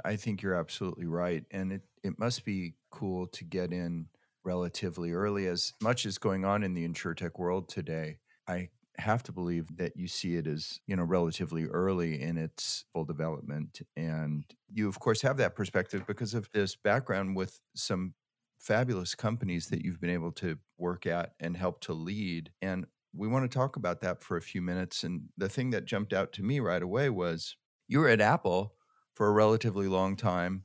[0.05, 1.45] I think you're absolutely right.
[1.51, 4.07] And it, it must be cool to get in
[4.45, 5.47] relatively early.
[5.47, 9.97] As much as going on in the insurtech world today, I have to believe that
[9.97, 15.01] you see it as you know relatively early in its full development and you of
[15.01, 18.15] course have that perspective because of this background with some
[18.59, 23.29] fabulous companies that you've been able to work at and help to lead and we
[23.29, 26.33] want to talk about that for a few minutes and the thing that jumped out
[26.33, 27.57] to me right away was
[27.89, 28.75] you were at apple
[29.15, 30.65] for a relatively long time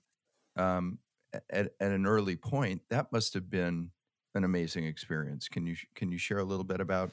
[0.55, 0.99] um,
[1.33, 3.91] at, at an early point, that must have been
[4.35, 5.47] an amazing experience.
[5.47, 7.11] Can you can you share a little bit about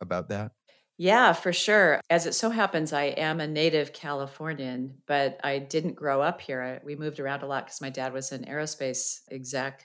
[0.00, 0.52] about that?
[0.98, 2.00] Yeah, for sure.
[2.08, 6.62] As it so happens, I am a native Californian, but I didn't grow up here.
[6.62, 9.84] I, we moved around a lot because my dad was an aerospace exec.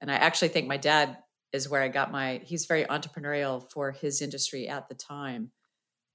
[0.00, 1.18] And I actually think my dad
[1.52, 5.52] is where I got my, he's very entrepreneurial for his industry at the time.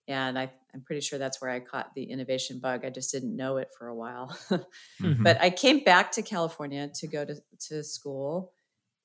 [0.09, 2.85] And I, am pretty sure that's where I caught the innovation bug.
[2.85, 4.37] I just didn't know it for a while.
[4.49, 5.23] mm-hmm.
[5.23, 7.35] But I came back to California to go to,
[7.67, 8.53] to school.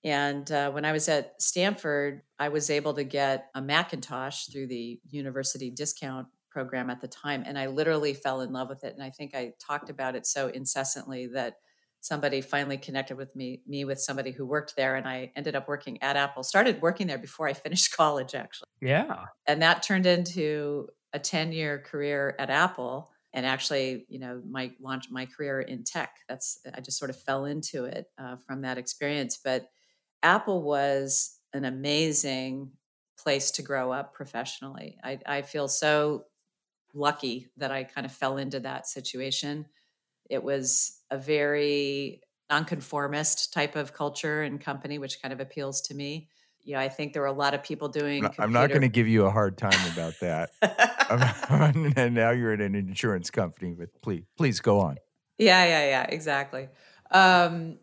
[0.05, 4.67] And uh, when I was at Stanford, I was able to get a Macintosh through
[4.67, 7.45] the university discount program at the time.
[7.47, 8.95] And I literally fell in love with it.
[8.95, 11.55] And I think I talked about it so incessantly that
[12.03, 15.69] somebody finally connected with me me with somebody who worked there and i ended up
[15.69, 20.05] working at apple started working there before i finished college actually yeah and that turned
[20.05, 25.61] into a 10 year career at apple and actually you know my launch my career
[25.61, 26.17] in tech.
[26.29, 29.69] That's i just sort of fell into it uh, from that experience but
[30.23, 32.73] apple was an amazing
[33.19, 34.99] place to grow up professionally.
[35.05, 36.25] I, I feel so
[36.95, 39.67] lucky that i kind of fell into that situation.
[40.31, 45.95] It was a very nonconformist type of culture and company, which kind of appeals to
[45.95, 46.29] me.
[46.65, 48.29] You know, I think there were a lot of people doing.
[48.39, 50.51] I'm not going to give you a hard time about that.
[51.97, 54.97] and now you're in an insurance company, but please, please go on.
[55.39, 56.69] Yeah, yeah, yeah, exactly.
[57.11, 57.79] Um,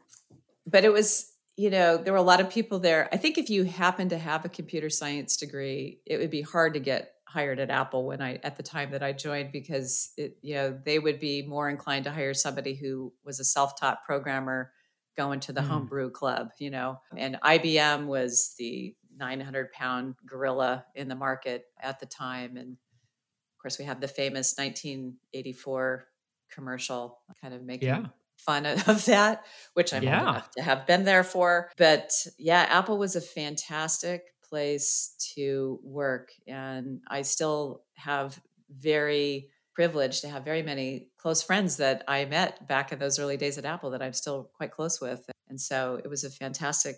[0.66, 3.10] but it was, you know, there were a lot of people there.
[3.12, 6.74] I think if you happen to have a computer science degree, it would be hard
[6.76, 10.38] to get hired at Apple when I at the time that I joined because it,
[10.42, 14.72] you know they would be more inclined to hire somebody who was a self-taught programmer
[15.20, 15.68] going to the mm.
[15.68, 17.02] homebrew club, you know.
[17.18, 23.62] And IBM was the 900 pound gorilla in the market at the time, and of
[23.62, 26.08] course we have the famous 1984
[26.50, 28.06] commercial, kind of making yeah.
[28.38, 30.20] fun of that, which I'm yeah.
[30.20, 31.70] old enough to have been there for.
[31.78, 36.32] But yeah, Apple was a fantastic place to work.
[36.48, 42.68] And I still have very privileged to have very many close friends that I met
[42.68, 45.30] back in those early days at Apple that I'm still quite close with.
[45.48, 46.98] And so it was a fantastic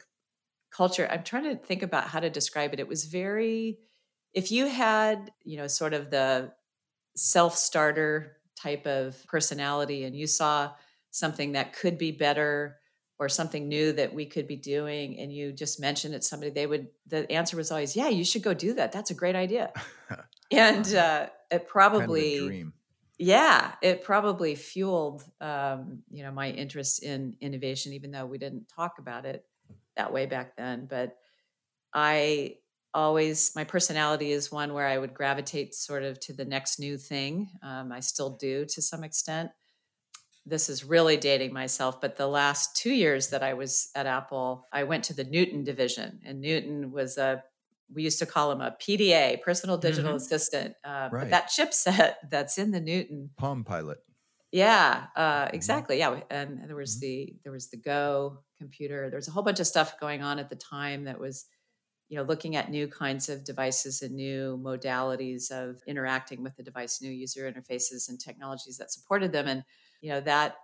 [0.76, 1.08] culture.
[1.12, 2.80] I'm trying to think about how to describe it.
[2.80, 3.78] It was very,
[4.34, 6.54] if you had, you know, sort of the
[7.16, 10.72] self starter type of personality and you saw
[11.12, 12.78] something that could be better
[13.20, 16.50] or something new that we could be doing and you just mentioned it to somebody
[16.50, 19.36] they would the answer was always yeah you should go do that that's a great
[19.36, 19.72] idea
[20.52, 22.74] and uh, it probably kind of
[23.20, 28.68] yeah it probably fueled um, you know my interest in innovation even though we didn't
[28.68, 29.46] talk about it
[29.96, 31.18] that way back then but
[31.94, 32.56] i
[32.94, 36.98] always my personality is one where i would gravitate sort of to the next new
[36.98, 39.52] thing um, i still do to some extent.
[40.44, 44.68] This is really dating myself, but the last two years that I was at Apple,
[44.74, 47.44] I went to the Newton division, and Newton was a
[47.94, 50.18] we used to call him a PDA, personal digital mm-hmm.
[50.18, 50.76] assistant.
[50.84, 51.22] Uh, right.
[51.22, 54.00] But that chipset that's in the Newton Palm Pilot.
[54.52, 55.56] Yeah, uh, mm-hmm.
[55.56, 56.00] exactly.
[56.00, 57.06] Yeah, and there was mm-hmm.
[57.06, 59.10] the there was the Go computer.
[59.10, 61.46] There was a whole bunch of stuff going on at the time that was,
[62.10, 66.64] you know, looking at new kinds of devices and new modalities of interacting with the
[66.64, 69.48] device, new user interfaces and technologies that supported them.
[69.48, 69.64] And
[70.02, 70.56] you know that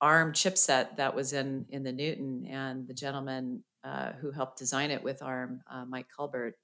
[0.00, 4.90] ARM chipset that was in in the Newton, and the gentleman uh, who helped design
[4.90, 6.54] it with ARM, uh, Mike Culbert,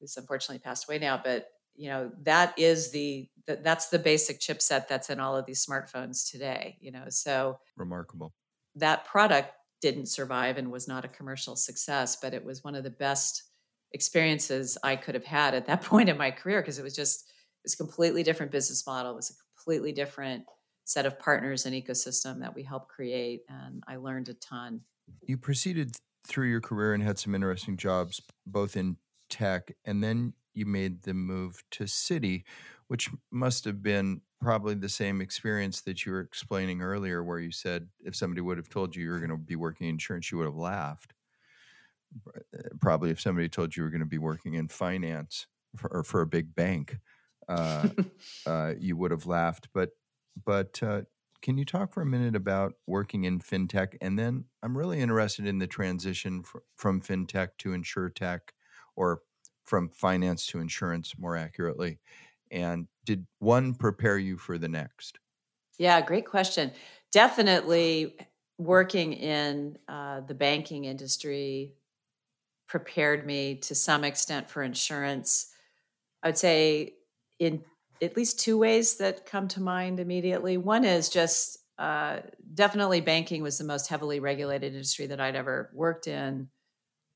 [0.00, 4.88] who's unfortunately passed away now, but you know that is the, that's the basic chipset
[4.88, 6.76] that's in all of these smartphones today.
[6.80, 8.34] You know, so remarkable.
[8.74, 12.84] That product didn't survive and was not a commercial success, but it was one of
[12.84, 13.44] the best
[13.92, 17.28] experiences I could have had at that point in my career because it was just
[17.28, 19.12] it was a completely different business model.
[19.12, 20.44] It was a completely different
[20.84, 23.42] set of partners and ecosystem that we helped create.
[23.48, 24.80] And I learned a ton.
[25.26, 28.96] You proceeded through your career and had some interesting jobs, both in
[29.28, 32.44] tech, and then you made the move to Citi,
[32.88, 37.50] which must have been probably the same experience that you were explaining earlier, where you
[37.50, 40.30] said if somebody would have told you you were going to be working in insurance,
[40.30, 41.12] you would have laughed.
[42.26, 42.40] Uh,
[42.80, 46.02] probably if somebody told you you were going to be working in finance for, or
[46.02, 46.98] for a big bank,
[47.48, 47.88] uh,
[48.46, 49.68] uh, you would have laughed.
[49.74, 49.90] But
[50.44, 51.02] but uh,
[51.42, 53.94] can you talk for a minute about working in fintech?
[54.00, 58.40] And then I'm really interested in the transition fr- from fintech to insurtech,
[58.98, 59.22] or
[59.64, 62.00] from finance to insurance, more accurately.
[62.50, 65.20] And did one prepare you for the next?
[65.78, 66.72] Yeah, great question.
[67.12, 68.18] Definitely
[68.58, 71.76] working in uh, the banking industry
[72.66, 75.54] prepared me to some extent for insurance.
[76.22, 76.94] I would say
[77.38, 77.64] in
[78.02, 80.56] at least two ways that come to mind immediately.
[80.56, 82.20] One is just uh,
[82.54, 86.48] definitely banking was the most heavily regulated industry that I'd ever worked in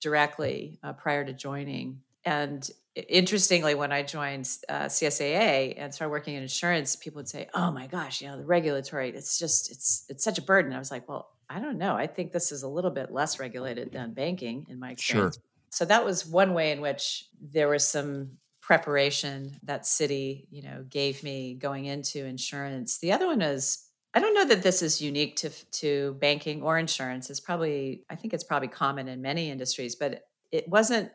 [0.02, 2.00] directly uh, prior to joining.
[2.24, 7.48] And interestingly, when I joined uh, CSAA and started working in insurance, people would say,
[7.54, 10.78] "Oh my gosh, you know, the regulatory, it's just it's it's such a burden." I
[10.78, 11.94] was like, "Well, I don't know.
[11.96, 15.42] I think this is a little bit less regulated than banking in my experience." Sure.
[15.70, 20.84] So that was one way in which there was some preparation that Citi, you know,
[20.88, 22.98] gave me going into insurance.
[22.98, 26.78] The other one is I don't know that this is unique to to banking or
[26.78, 27.30] insurance.
[27.30, 31.10] It's probably I think it's probably common in many industries, but it wasn't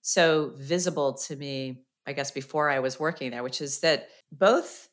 [0.00, 4.88] so visible to me, I guess, before I was working there, which is that both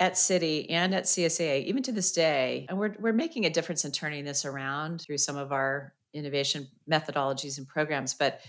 [0.00, 3.84] at Citi and at CSAA, even to this day, and we're, we're making a difference
[3.84, 8.14] in turning this around through some of our innovation methodologies and programs.
[8.14, 8.40] But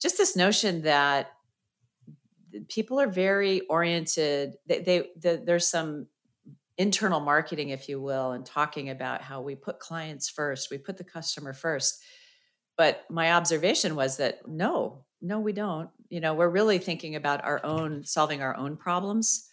[0.00, 1.32] just this notion that
[2.68, 6.06] people are very oriented, they, they the, there's some
[6.78, 10.96] internal marketing, if you will, and talking about how we put clients first, we put
[10.96, 12.02] the customer first.
[12.76, 15.90] But my observation was that no, no, we don't.
[16.08, 19.48] You know, we're really thinking about our own solving our own problems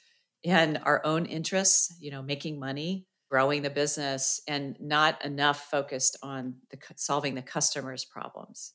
[0.45, 6.17] and our own interests, you know, making money, growing the business, and not enough focused
[6.23, 8.73] on the solving the customer's problems.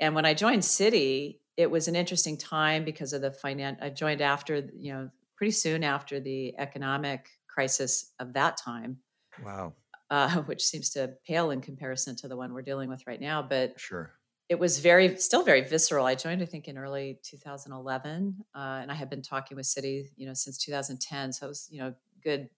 [0.00, 3.78] And when I joined Citi, it was an interesting time because of the finance.
[3.82, 8.98] I joined after, you know, pretty soon after the economic crisis of that time.
[9.44, 9.74] Wow.
[10.10, 13.42] Uh, which seems to pale in comparison to the one we're dealing with right now.
[13.42, 14.12] But sure
[14.52, 18.90] it was very still very visceral i joined i think in early 2011 uh, and
[18.90, 21.94] i had been talking with Citi, you know since 2010 so it was you know
[22.22, 22.50] good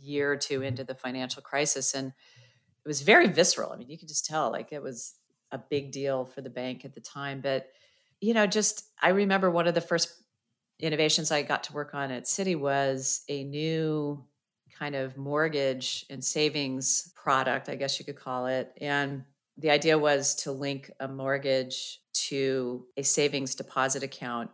[0.00, 3.98] year or two into the financial crisis and it was very visceral i mean you
[3.98, 5.16] could just tell like it was
[5.52, 7.68] a big deal for the bank at the time but
[8.22, 10.14] you know just i remember one of the first
[10.80, 14.24] innovations i got to work on at Citi was a new
[14.78, 19.24] kind of mortgage and savings product i guess you could call it and
[19.58, 24.50] the idea was to link a mortgage to a savings deposit account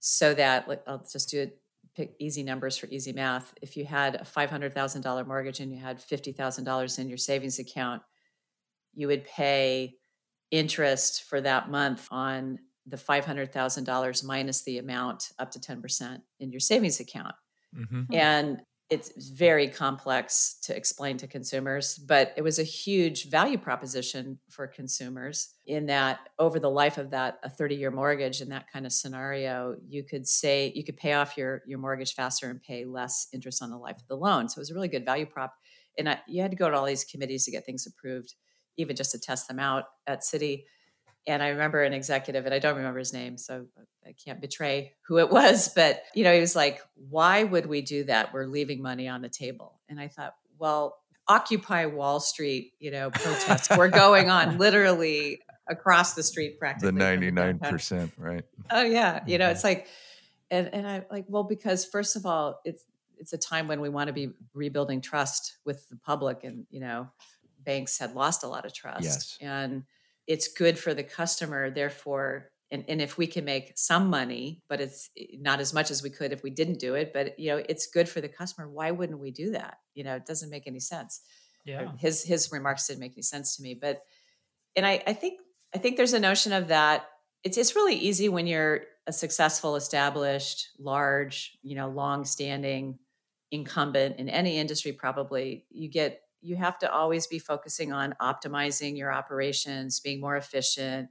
[0.00, 1.60] so that I'll just do it
[1.96, 3.54] pick easy numbers for easy math.
[3.62, 8.02] If you had a $500,000 mortgage and you had $50,000 in your savings account,
[8.94, 9.94] you would pay
[10.50, 16.60] interest for that month on the $500,000 minus the amount up to 10% in your
[16.60, 17.34] savings account.
[17.76, 18.14] Mm-hmm.
[18.14, 24.38] And it's very complex to explain to consumers, but it was a huge value proposition
[24.48, 28.70] for consumers in that over the life of that a 30 year mortgage in that
[28.72, 32.62] kind of scenario, you could say you could pay off your your mortgage faster and
[32.62, 34.48] pay less interest on the life of the loan.
[34.48, 35.52] So it was a really good value prop.
[35.98, 38.36] And I, you had to go to all these committees to get things approved,
[38.76, 40.62] even just to test them out at Citi
[41.26, 43.66] and I remember an executive, and I don't remember his name, so
[44.06, 47.82] I can't betray who it was, but you know, he was like, "Why would we
[47.82, 48.32] do that?
[48.32, 53.10] We're leaving money on the table." And I thought, well, Occupy Wall Street, you know,
[53.10, 56.92] protests were going on literally across the street, practically.
[56.92, 58.44] The ninety nine percent, right?
[58.70, 59.80] Oh yeah, you know, it's mm-hmm.
[59.80, 59.88] like,
[60.50, 62.84] and and I like, well, because first of all, it's
[63.18, 66.80] it's a time when we want to be rebuilding trust with the public, and you
[66.80, 67.08] know,
[67.64, 69.38] banks had lost a lot of trust, yes.
[69.40, 69.82] and
[70.26, 74.80] it's good for the customer therefore and, and if we can make some money but
[74.80, 77.50] it's eh, not as much as we could if we didn't do it but you
[77.50, 79.78] know it's good for the customer why wouldn't we do that?
[79.94, 81.20] You know it doesn't make any sense.
[81.64, 81.90] Yeah.
[81.98, 84.02] his his remarks didn't make any sense to me but
[84.76, 85.40] and i i think
[85.74, 87.08] i think there's a notion of that
[87.42, 93.00] it's it's really easy when you're a successful established large you know long standing
[93.50, 98.96] incumbent in any industry probably you get you have to always be focusing on optimizing
[98.96, 101.08] your operations, being more efficient,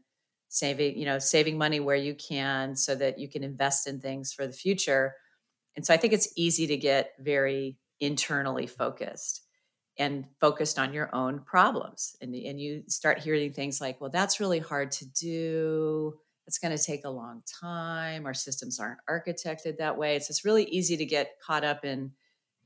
[0.49, 4.31] saving, you know, saving money where you can so that you can invest in things
[4.31, 5.15] for the future.
[5.75, 9.41] And so I think it's easy to get very internally focused
[9.97, 12.15] and focused on your own problems.
[12.21, 16.13] And, and you start hearing things like, well, that's really hard to do.
[16.47, 18.25] It's going to take a long time.
[18.25, 20.13] Our systems aren't architected that way.
[20.13, 22.11] So it's just really easy to get caught up in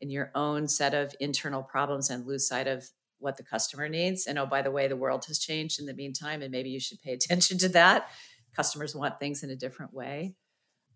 [0.01, 2.89] in your own set of internal problems and lose sight of
[3.19, 4.27] what the customer needs.
[4.27, 6.79] And oh, by the way, the world has changed in the meantime, and maybe you
[6.79, 8.09] should pay attention to that.
[8.55, 10.35] Customers want things in a different way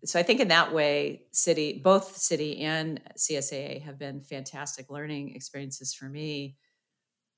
[0.04, 5.34] so I think in that way, Citi, both Citi and CSAA have been fantastic learning
[5.34, 6.56] experiences for me.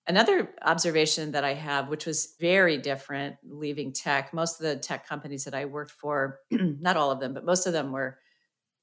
[0.09, 5.09] Another observation that I have, which was very different leaving tech, most of the tech
[5.09, 8.19] companies that I worked for, not all of them, but most of them were,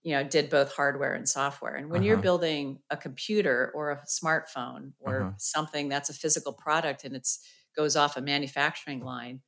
[0.03, 1.75] you know, did both hardware and software.
[1.75, 2.07] And when uh-huh.
[2.07, 5.31] you're building a computer or a smartphone or uh-huh.
[5.37, 7.39] something that's a physical product and it's
[7.75, 9.41] goes off a manufacturing line,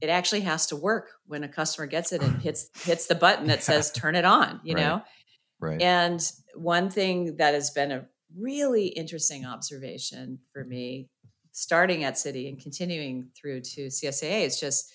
[0.00, 3.46] it actually has to work when a customer gets it and hits hits the button
[3.46, 4.82] that says turn it on you right.
[4.82, 5.02] know
[5.60, 8.06] right and one thing that has been a
[8.38, 11.08] really interesting observation for me
[11.52, 14.92] starting at Citi and continuing through to CSAA is just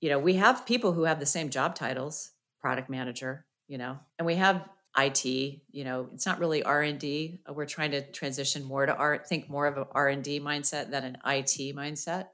[0.00, 2.30] you know we have people who have the same job titles
[2.60, 4.68] product manager you know and we have
[4.98, 9.48] IT you know it's not really R&D we're trying to transition more to art think
[9.48, 12.26] more of an R&D mindset than an IT mindset.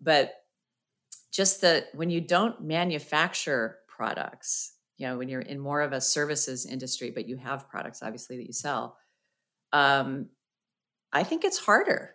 [0.00, 0.34] But
[1.32, 6.00] just that when you don't manufacture products, you know, when you're in more of a
[6.00, 8.96] services industry, but you have products obviously that you sell,
[9.72, 10.28] um,
[11.12, 12.14] I think it's harder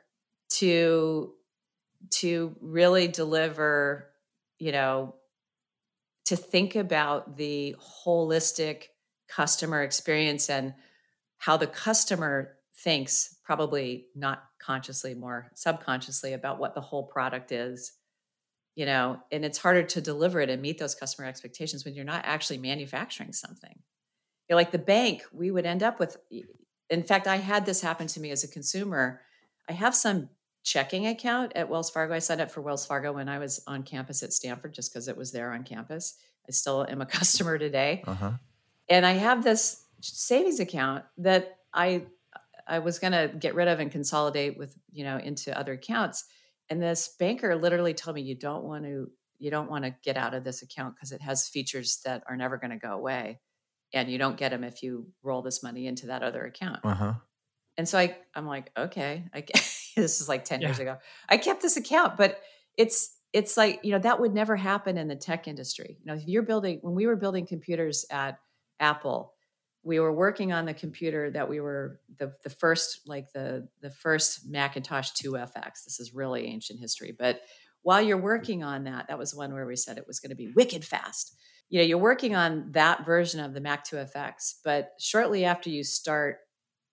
[0.52, 1.34] to
[2.12, 4.10] to really deliver,
[4.58, 5.16] you know,
[6.30, 7.76] to think about the
[8.06, 8.86] holistic
[9.28, 10.74] customer experience and
[11.38, 17.94] how the customer thinks, probably not consciously, more subconsciously, about what the whole product is
[18.80, 19.20] you know?
[19.30, 22.60] And it's harder to deliver it and meet those customer expectations when you're not actually
[22.60, 23.74] manufacturing something.
[23.76, 26.16] You know, like the bank we would end up with
[26.90, 29.20] in fact i had this happen to me as a consumer.
[29.68, 30.30] I have some
[30.64, 32.14] checking account at wells fargo.
[32.14, 35.08] I signed up for wells fargo when i was on campus at stanford just because
[35.08, 36.16] it was there on campus.
[36.48, 38.04] I still am a customer today.
[38.06, 38.32] Uh-huh.
[38.90, 42.04] and i have this savings account that i
[42.68, 46.26] i was going to get rid of and consolidate with you know into other accounts.
[46.70, 50.18] And this banker literally told me you don't want to you don't want to get
[50.18, 53.40] out of this account because it has features that are never going to go away.
[53.94, 56.82] And you don't get them if you roll this money into that other account.
[56.84, 57.14] Uh-huh.
[57.80, 59.42] And so I, i'm like okay I,
[59.96, 60.68] this is like 10 yeah.
[60.68, 62.40] years ago i kept this account but
[62.78, 66.16] it's it's like you know that would never happen in the tech industry you know
[66.16, 68.38] if you're building when we were building computers at
[68.80, 69.34] apple
[69.84, 73.90] we were working on the computer that we were the the first like the the
[73.90, 75.86] first Macintosh 2FX.
[75.86, 77.42] This is really ancient history, but
[77.82, 78.24] while you're mm.
[78.24, 80.84] working on that, that was one where we said it was going to be wicked
[80.84, 81.34] fast.
[81.70, 85.84] You know, you're working on that version of the Mac 2FX, but shortly after you
[85.84, 86.40] start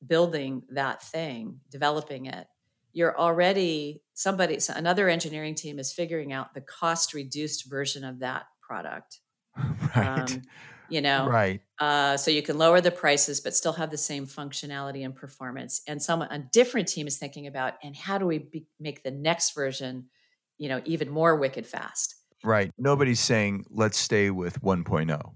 [0.04, 2.46] building that thing, developing it,
[2.92, 8.20] you're already somebody so another engineering team is figuring out the cost reduced version of
[8.20, 9.20] that product.
[9.94, 10.30] Right.
[10.30, 10.42] Um,
[10.88, 11.60] you know right.
[11.80, 15.80] uh, so you can lower the prices but still have the same functionality and performance.
[15.88, 19.10] And someone a different team is thinking about and how do we be, make the
[19.10, 20.06] next version
[20.58, 22.16] you know even more wicked fast?
[22.44, 22.70] Right.
[22.78, 25.32] Nobody's saying let's stay with 1.0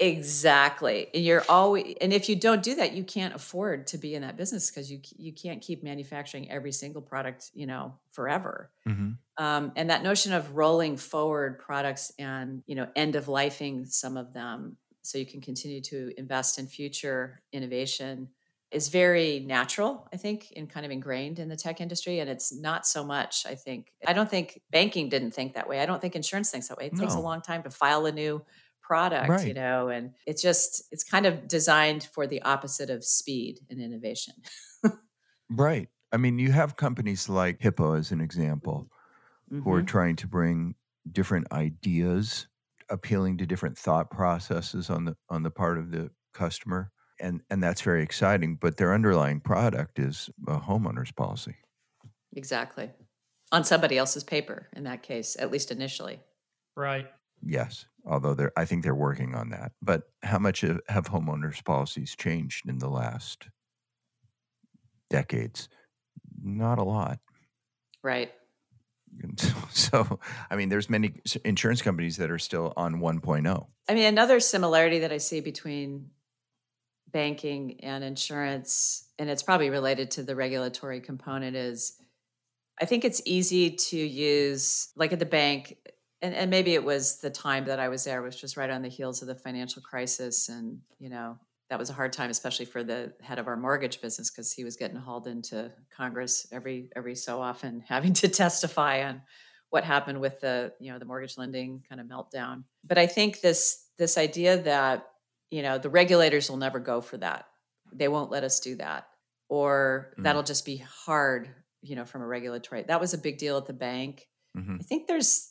[0.00, 1.08] Exactly.
[1.14, 4.22] And you're always and if you don't do that, you can't afford to be in
[4.22, 8.70] that business because you you can't keep manufacturing every single product, you know, forever.
[8.88, 9.12] Mm-hmm.
[9.44, 14.16] Um, and that notion of rolling forward products and you know end of lifing some
[14.16, 18.28] of them so you can continue to invest in future innovation
[18.70, 22.52] is very natural i think and kind of ingrained in the tech industry and it's
[22.52, 26.00] not so much i think i don't think banking didn't think that way i don't
[26.00, 27.00] think insurance thinks that way it no.
[27.00, 28.42] takes a long time to file a new
[28.84, 29.46] product right.
[29.46, 33.80] you know and it's just it's kind of designed for the opposite of speed and
[33.80, 34.34] innovation
[35.50, 38.88] right i mean you have companies like hippo as an example
[39.50, 39.62] mm-hmm.
[39.62, 39.86] who are mm-hmm.
[39.86, 40.74] trying to bring
[41.10, 42.46] different ideas
[42.90, 47.62] appealing to different thought processes on the on the part of the customer and and
[47.62, 51.56] that's very exciting but their underlying product is a homeowner's policy
[52.34, 52.90] exactly
[53.50, 56.20] on somebody else's paper in that case at least initially
[56.76, 57.06] right
[57.44, 61.64] yes although they're i think they're working on that but how much have, have homeowners
[61.64, 63.48] policies changed in the last
[65.14, 65.68] decades?
[66.42, 67.18] Not a lot.
[68.02, 68.32] Right.
[69.70, 70.18] So,
[70.50, 71.14] I mean, there's many
[71.44, 73.66] insurance companies that are still on 1.0.
[73.88, 76.10] I mean, another similarity that I see between
[77.12, 81.96] banking and insurance, and it's probably related to the regulatory component, is
[82.80, 85.76] I think it's easy to use, like at the bank,
[86.24, 88.70] and, and maybe it was the time that I was there, which was just right
[88.70, 92.30] on the heels of the financial crisis, and you know, that was a hard time,
[92.30, 96.46] especially for the head of our mortgage business, because he was getting hauled into Congress
[96.50, 99.20] every every so often, having to testify on
[99.68, 102.64] what happened with the you know the mortgage lending kind of meltdown.
[102.82, 105.06] But I think this this idea that
[105.50, 107.44] you know the regulators will never go for that,
[107.92, 109.08] they won't let us do that,
[109.50, 111.50] or mm that'll just be hard,
[111.82, 112.82] you know, from a regulatory.
[112.82, 114.26] That was a big deal at the bank.
[114.56, 114.76] Mm-hmm.
[114.80, 115.50] I think there's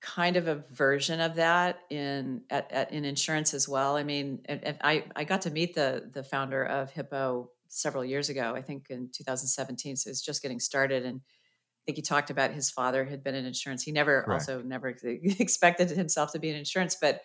[0.00, 3.96] kind of a version of that in at, at, in insurance as well.
[3.96, 8.04] I mean, and, and I I got to meet the the founder of Hippo several
[8.04, 8.54] years ago.
[8.54, 11.04] I think in 2017, so it's just getting started.
[11.04, 13.82] And I think he talked about his father had been in insurance.
[13.82, 14.48] He never Correct.
[14.48, 17.20] also never expected himself to be in insurance, but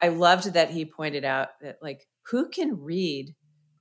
[0.00, 3.34] I loved that he pointed out that like who can read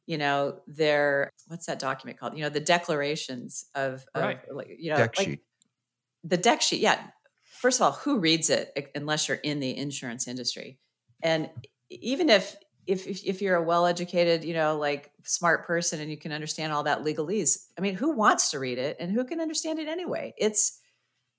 [0.06, 4.40] you know their what's that document called you know the declarations of, right.
[4.50, 5.40] of like you know deck like, sheet.
[6.24, 7.00] the deck sheet yeah
[7.64, 10.80] first of all, who reads it unless you're in the insurance industry?
[11.22, 11.50] And
[11.90, 16.34] even if if if you're a well-educated, you know, like smart person and you can
[16.34, 19.80] understand all that legalese, I mean, who wants to read it and who can understand
[19.80, 20.34] it anyway?
[20.38, 20.78] It's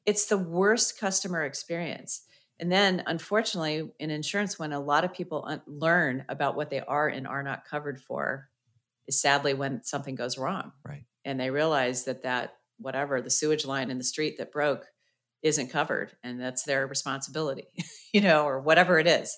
[0.06, 2.22] it's the worst customer experience.
[2.58, 6.80] And then, unfortunately, in insurance, when a lot of people un- learn about what they
[6.80, 8.48] are and are not covered for,
[9.06, 10.72] is sadly when something goes wrong.
[10.88, 11.04] Right.
[11.26, 14.86] And they realize that that whatever the sewage line in the street that broke
[15.44, 17.68] isn't covered and that's their responsibility
[18.12, 19.36] you know or whatever it is.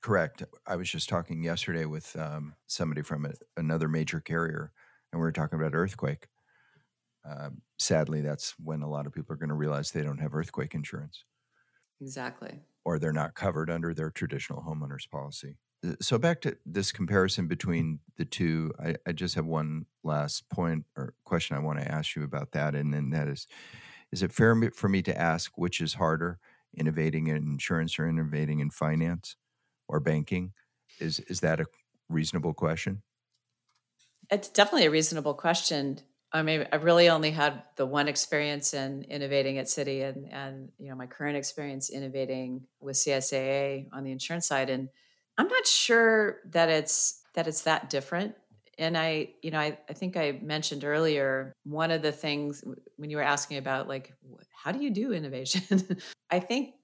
[0.00, 0.42] Correct.
[0.66, 4.70] I was just talking yesterday with um, somebody from a, another major carrier
[5.12, 6.28] and we were talking about earthquake.
[7.28, 10.34] Um, sadly that's when a lot of people are going to realize they don't have
[10.34, 11.24] earthquake insurance.
[12.00, 12.60] Exactly.
[12.84, 15.56] Or they're not covered under their traditional homeowners policy.
[15.84, 20.48] Uh, so back to this comparison between the two I, I just have one last
[20.50, 23.46] point or question i want to ask you about that and then that is
[24.14, 26.38] is it fair for me to ask which is harder,
[26.76, 29.34] innovating in insurance or innovating in finance
[29.88, 30.52] or banking?
[31.00, 31.66] Is is that a
[32.08, 33.02] reasonable question?
[34.30, 35.98] It's definitely a reasonable question.
[36.32, 40.70] I mean, I've really only had the one experience in innovating at Citi, and and
[40.78, 44.90] you know my current experience innovating with CSAA on the insurance side, and
[45.36, 48.36] I'm not sure that it's that it's that different
[48.78, 52.64] and i you know I, I think i mentioned earlier one of the things
[52.96, 54.12] when you were asking about like
[54.52, 55.98] how do you do innovation?
[56.30, 56.74] I think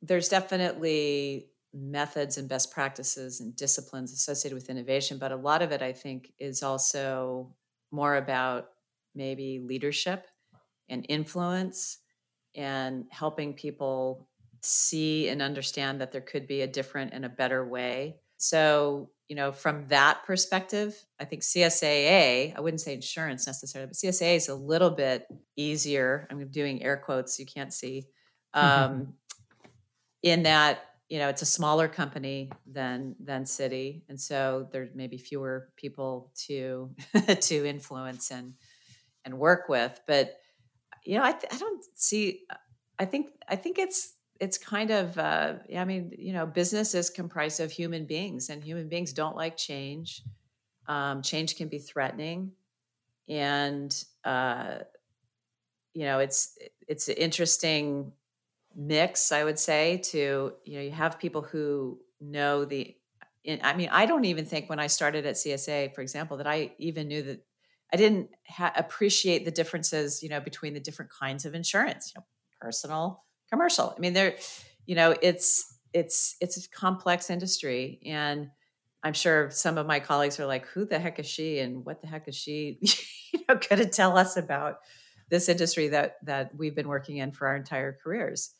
[0.00, 5.72] there's definitely methods and best practices and disciplines associated with innovation but a lot of
[5.72, 7.54] it i think is also
[7.90, 8.68] more about
[9.14, 10.26] maybe leadership
[10.88, 11.98] and influence
[12.54, 14.28] and helping people
[14.62, 19.34] see and understand that there could be a different and a better way so you
[19.34, 24.48] know, from that perspective, I think CSAA, I wouldn't say insurance necessarily, but CSAA is
[24.48, 25.26] a little bit
[25.56, 26.28] easier.
[26.30, 28.06] I'm doing air quotes, you can't see,
[28.54, 29.14] um,
[30.22, 35.18] in that, you know, it's a smaller company than than Citi, And so there's maybe
[35.18, 36.90] fewer people to
[37.40, 38.54] to influence and
[39.24, 40.00] and work with.
[40.06, 40.36] But
[41.04, 42.44] you know, I, I don't see
[42.98, 47.10] I think I think it's it's kind of uh, i mean you know business is
[47.10, 50.22] comprised of human beings and human beings don't like change.
[50.88, 52.52] Um, change can be threatening
[53.28, 54.78] and uh,
[55.94, 56.56] you know it's
[56.86, 58.12] it's an interesting
[58.76, 62.94] mix i would say to you know you have people who know the
[63.62, 66.72] i mean i don't even think when i started at CSAA for example that i
[66.78, 67.42] even knew that
[67.92, 72.20] i didn't ha- appreciate the differences you know between the different kinds of insurance you
[72.20, 72.26] know
[72.60, 73.92] personal commercial.
[73.96, 74.36] I mean, there,
[74.86, 78.50] you know, it's it's it's a complex industry, and
[79.02, 82.00] I'm sure some of my colleagues are like, "Who the heck is she?" and "What
[82.00, 82.78] the heck is she?"
[83.32, 84.78] you know, going to tell us about
[85.30, 88.54] this industry that that we've been working in for our entire careers.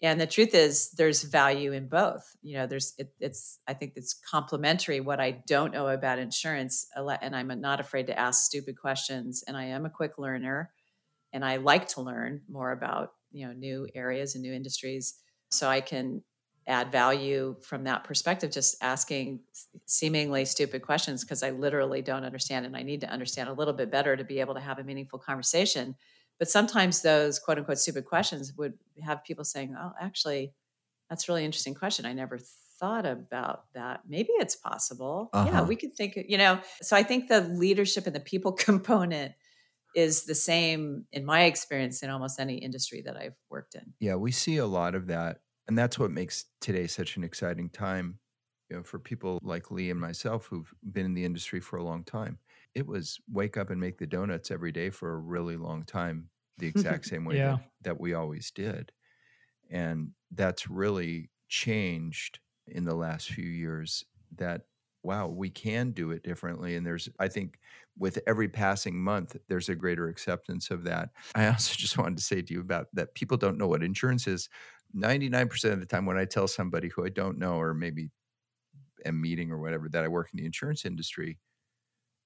[0.00, 2.36] And the truth is, there's value in both.
[2.40, 5.00] You know, there's it, it's I think it's complementary.
[5.00, 9.56] What I don't know about insurance, and I'm not afraid to ask stupid questions, and
[9.56, 10.70] I am a quick learner,
[11.32, 15.14] and I like to learn more about you know new areas and new industries.
[15.50, 16.22] So i can
[16.66, 19.40] add value from that perspective just asking
[19.86, 23.72] seemingly stupid questions because i literally don't understand and i need to understand a little
[23.72, 25.94] bit better to be able to have a meaningful conversation.
[26.38, 30.52] But sometimes those quote unquote stupid questions would have people saying oh actually
[31.08, 32.04] that's a really interesting question.
[32.04, 32.38] I never
[32.78, 34.02] thought about that.
[34.06, 35.30] Maybe it's possible.
[35.32, 35.48] Uh-huh.
[35.50, 39.32] yeah we could think you know so i think the leadership and the people component
[39.98, 43.94] is the same in my experience in almost any industry that I've worked in.
[43.98, 45.40] Yeah, we see a lot of that.
[45.66, 48.20] And that's what makes today such an exciting time,
[48.70, 51.82] you know, for people like Lee and myself who've been in the industry for a
[51.82, 52.38] long time.
[52.76, 56.28] It was wake up and make the donuts every day for a really long time,
[56.58, 57.56] the exact same way yeah.
[57.56, 58.92] that, that we always did.
[59.68, 62.38] And that's really changed
[62.68, 64.04] in the last few years
[64.36, 64.62] that
[65.02, 66.76] wow, we can do it differently.
[66.76, 67.58] And there's, I think,
[67.96, 71.10] with every passing month, there's a greater acceptance of that.
[71.34, 74.26] I also just wanted to say to you about that people don't know what insurance
[74.26, 74.48] is.
[74.94, 78.10] 99% of the time, when I tell somebody who I don't know, or maybe
[79.04, 81.38] am meeting or whatever, that I work in the insurance industry,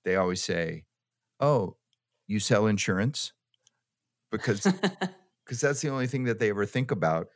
[0.05, 0.85] they always say,
[1.41, 1.77] Oh,
[2.27, 3.33] you sell insurance?
[4.31, 4.62] Because
[5.45, 7.29] because that's the only thing that they ever think about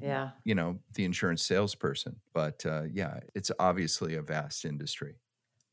[0.00, 0.30] yeah.
[0.44, 5.16] you know the insurance salesperson but uh, yeah it's obviously a vast industry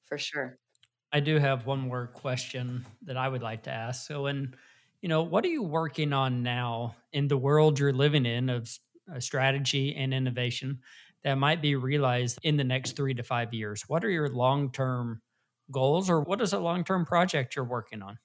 [0.04, 0.60] For sure.
[1.12, 4.08] I do have one more question that I would like to ask.
[4.08, 4.56] So, and
[5.02, 8.70] you know, what are you working on now in the world you're living in of
[9.14, 10.82] uh, strategy and innovation
[11.24, 13.84] that might be realized in the next three to five years?
[13.88, 15.22] What are your long term
[15.72, 18.18] goals, or what is a long term project you're working on?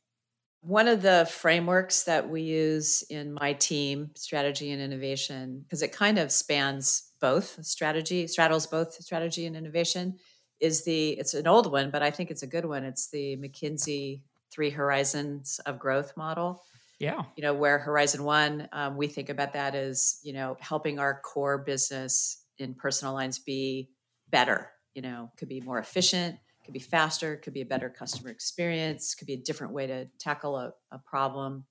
[0.61, 5.93] One of the frameworks that we use in my team, strategy and innovation, because it
[5.93, 10.19] kind of spans both strategy, straddles both strategy and innovation,
[10.61, 12.85] is the it's an old one, but I think it's a good one.
[12.85, 16.63] It's the McKinsey three horizons of growth model.
[16.99, 17.23] Yeah.
[17.37, 21.21] You know, where Horizon One, um, we think about that as you know helping our
[21.21, 23.91] core business in personal lines be
[24.29, 24.71] better.
[24.95, 26.39] You know, could be more efficient,
[26.69, 30.07] could be faster, could be a better customer experience, could be a different way to
[30.19, 31.65] tackle a, a problem.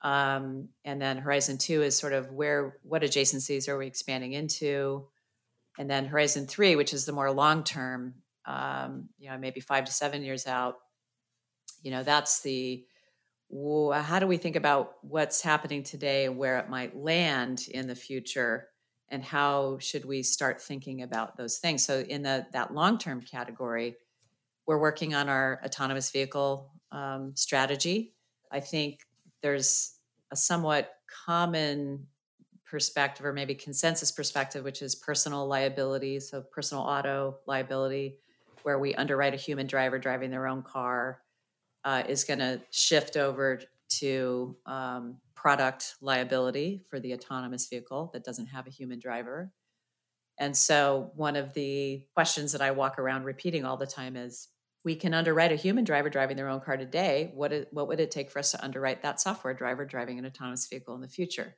[0.00, 5.08] Um, and then Horizon Two is sort of where what adjacencies are we expanding into,
[5.78, 8.14] and then Horizon Three, which is the more long term,
[8.46, 10.76] um, you know, maybe five to seven years out.
[11.82, 12.82] You know, that's the
[13.52, 17.94] how do we think about what's happening today and where it might land in the
[17.94, 18.68] future
[19.10, 23.94] and how should we start thinking about those things so in the that long-term category
[24.66, 28.14] we're working on our autonomous vehicle um, strategy
[28.50, 29.00] i think
[29.42, 29.98] there's
[30.30, 30.92] a somewhat
[31.26, 32.06] common
[32.64, 38.16] perspective or maybe consensus perspective which is personal liability so personal auto liability
[38.62, 41.20] where we underwrite a human driver driving their own car
[41.84, 48.24] uh, is going to shift over to um, product liability for the autonomous vehicle that
[48.24, 49.52] doesn't have a human driver.
[50.38, 54.48] And so, one of the questions that I walk around repeating all the time is
[54.84, 57.32] we can underwrite a human driver driving their own car today.
[57.34, 60.66] What, what would it take for us to underwrite that software driver driving an autonomous
[60.66, 61.56] vehicle in the future?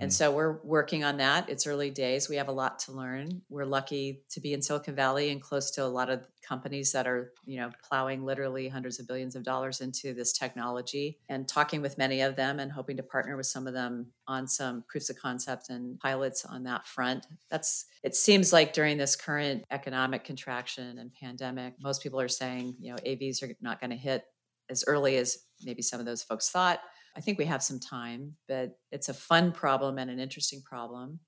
[0.00, 0.12] And Mhm.
[0.12, 1.48] so we're working on that.
[1.48, 2.28] It's early days.
[2.28, 3.42] We have a lot to learn.
[3.48, 7.06] We're lucky to be in Silicon Valley and close to a lot of companies that
[7.06, 11.82] are, you know, plowing literally hundreds of billions of dollars into this technology and talking
[11.82, 15.10] with many of them and hoping to partner with some of them on some proofs
[15.10, 17.26] of concept and pilots on that front.
[17.50, 22.76] That's it seems like during this current economic contraction and pandemic, most people are saying,
[22.80, 24.24] you know, AVs are not going to hit
[24.70, 26.80] as early as maybe some of those folks thought.
[27.18, 31.18] I think we have some time, but it's a fun problem and an interesting problem.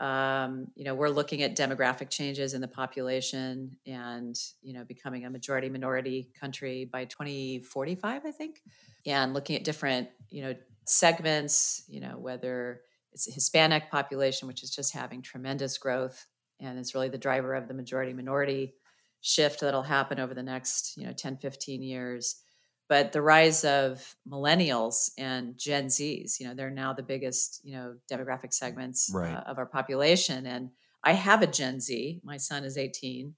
[0.00, 5.24] Um, you know, we're looking at demographic changes in the population and, you know, becoming
[5.24, 8.60] a majority minority country by 2045, I think,
[9.06, 10.54] and looking at different, you know,
[10.84, 12.80] segments, you know, whether
[13.12, 16.26] it's a Hispanic population, which is just having tremendous growth
[16.58, 18.74] and it's really the driver of the majority minority
[19.20, 22.42] shift that'll happen over the next, you know, 10, 15 years
[22.88, 27.72] but the rise of millennials and gen z's you know they're now the biggest you
[27.74, 29.34] know demographic segments Right.
[29.34, 30.70] uh, of our population and
[31.02, 33.34] i have a gen z my son is 18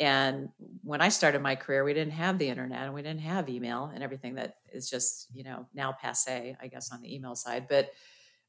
[0.00, 0.48] and
[0.82, 3.90] when i started my career we didn't have the internet and we didn't have email
[3.94, 7.66] and everything that is just you know now passe i guess on the email side
[7.68, 7.90] but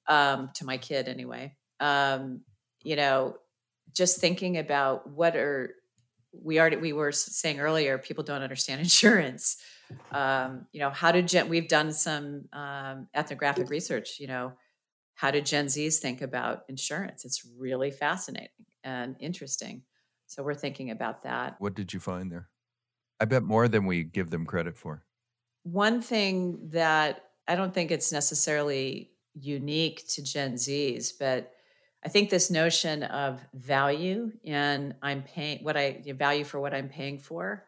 [0.07, 2.41] um, to my kid anyway um,
[2.83, 3.37] you know
[3.93, 5.75] just thinking about what are
[6.33, 9.57] we already we were saying earlier people don't understand insurance
[10.11, 14.53] um, you know how did gen we've done some um, ethnographic research you know
[15.15, 17.25] how did gen z's think about insurance?
[17.25, 18.49] It's really fascinating
[18.83, 19.83] and interesting.
[20.27, 21.55] So we're thinking about that.
[21.59, 22.49] What did you find there?
[23.19, 25.03] I bet more than we give them credit for.
[25.63, 31.51] One thing that i don't think it's necessarily unique to gen z's but
[32.05, 36.87] i think this notion of value and i'm paying what i value for what i'm
[36.87, 37.65] paying for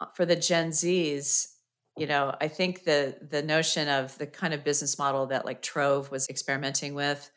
[0.00, 1.51] uh, for the gen z's
[1.96, 5.62] you know i think the the notion of the kind of business model that like
[5.62, 7.30] Trov was experimenting with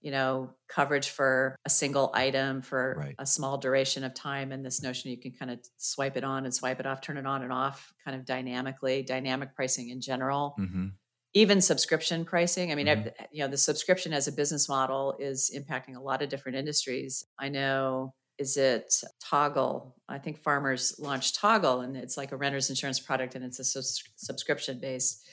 [0.00, 3.16] you know coverage for a single item for Right.
[3.18, 6.44] a small duration of time and this notion you can kind of swipe it on
[6.44, 10.00] and swipe it off turn it on and off kind of dynamically dynamic pricing in
[10.00, 10.98] general hmm
[11.34, 12.88] even subscription pricing i mean Mhm.
[12.88, 16.56] I've, you know the subscription as a business model is impacting a lot of different
[16.58, 22.36] industries i know is it toggle i think farmers launched toggle and it's like a
[22.36, 25.26] renter's insurance product and it's a sus- subscription based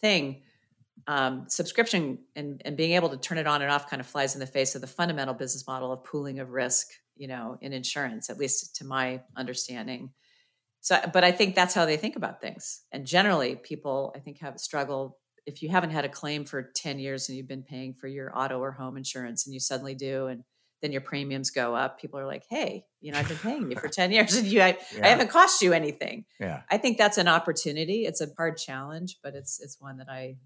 [0.00, 0.42] thing
[1.06, 4.34] um, subscription and, and being able to turn it on and off kind of flies
[4.34, 6.88] in the face of the fundamental business model of pooling of risk
[7.20, 10.10] you know, in insurance, at least to my understanding.
[10.80, 12.80] So, but I think that's how they think about things.
[12.90, 15.12] And generally, people, I think, have struggled.
[15.44, 18.36] If you haven't had a claim for 10 years and you've been paying for your
[18.36, 20.44] auto or home insurance and you suddenly do, and
[20.82, 23.76] then your premiums go up, people are like, hey, you know, I've been paying you
[23.76, 25.06] for 10 years and you, I, yeah.
[25.06, 26.24] I haven't cost you anything.
[26.38, 26.62] Yeah.
[26.70, 28.06] I think that's an opportunity.
[28.06, 30.36] It's a hard challenge, but it's, it's one that I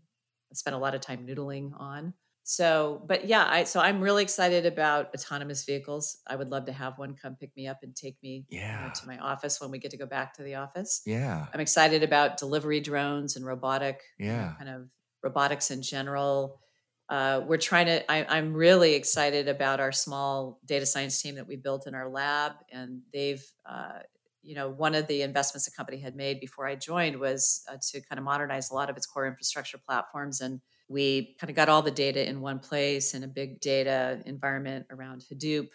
[0.52, 2.14] spent a lot of time noodling on.
[2.46, 6.18] So, but yeah, I so I'm really excited about autonomous vehicles.
[6.26, 8.80] I would love to have one come pick me up and take me yeah.
[8.80, 11.00] you know, to my office when we get to go back to the office.
[11.06, 11.46] Yeah.
[11.54, 14.88] I'm excited about delivery drones and robotic, yeah, you know, kind of
[15.22, 16.60] robotics in general.
[17.08, 18.10] Uh, we're trying to.
[18.10, 22.08] I, I'm really excited about our small data science team that we built in our
[22.08, 23.44] lab, and they've.
[23.68, 24.00] Uh,
[24.46, 27.78] you know, one of the investments the company had made before I joined was uh,
[27.80, 31.56] to kind of modernize a lot of its core infrastructure platforms and we kind of
[31.56, 35.68] got all the data in one place in a big data environment around Hadoop.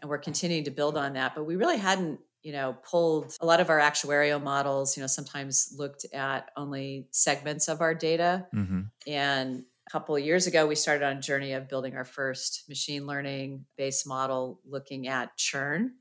[0.00, 1.34] And we're continuing to build on that.
[1.34, 5.06] But we really hadn't, you know, pulled a lot of our actuarial models, you know,
[5.06, 8.46] sometimes looked at only segments of our data.
[8.54, 8.80] Mm-hmm.
[9.06, 12.64] And a couple of years ago, we started on a journey of building our first
[12.68, 15.92] machine learning based model looking at churn.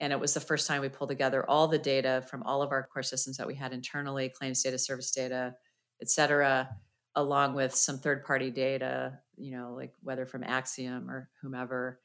[0.00, 2.72] And it was the first time we pulled together all the data from all of
[2.72, 5.54] our core systems that we had internally, claims data, service data,
[6.00, 6.70] et cetera,
[7.14, 12.00] along with some third party data, you know, like whether from Acxiom or whomever,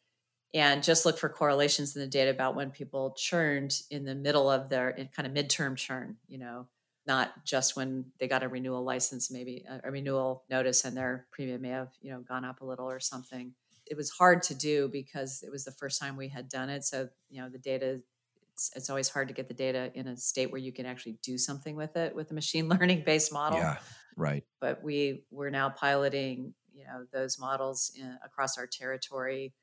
[0.53, 4.49] and just look for correlations in the data about when people churned in the middle
[4.49, 6.67] of their kind of midterm churn, you know,
[7.07, 11.27] not just when they got a renewal license, maybe uh, a, renewal notice and their
[11.31, 13.53] premium may have, you know, gone up a little or something.
[13.85, 16.83] It was hard to do because it was the first time we had done it.
[16.83, 17.99] So, you know, the data
[18.55, 21.17] it's, it's always hard to get the data in a state where you can actually
[21.21, 23.59] do something with it with a machine learning based model.
[23.59, 23.77] Yeah,
[24.15, 24.43] right.
[24.61, 29.53] But we we're now piloting, you know, those models in, across our territory.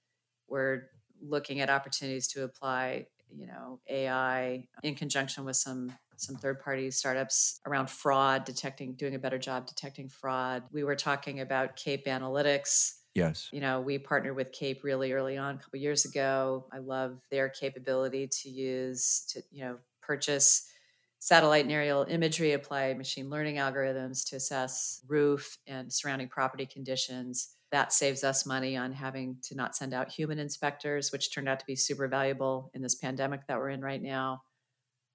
[0.46, 0.90] We're
[1.22, 6.90] looking at opportunities to apply, you know, AI in conjunction with some some third party
[6.90, 10.64] startups around fraud detecting doing a better job detecting fraud.
[10.70, 13.48] We were talking about Cape Analytics Yes.
[13.52, 16.66] You know, we partnered with Cape really early on, a couple years ago.
[16.72, 20.68] I love their capability to use to, you know, purchase
[21.18, 27.54] satellite and aerial imagery, apply machine learning algorithms to assess roof and surrounding property conditions.
[27.72, 31.58] That saves us money on having to not send out human inspectors, which turned out
[31.60, 34.42] to be super valuable in this pandemic that we're in right now.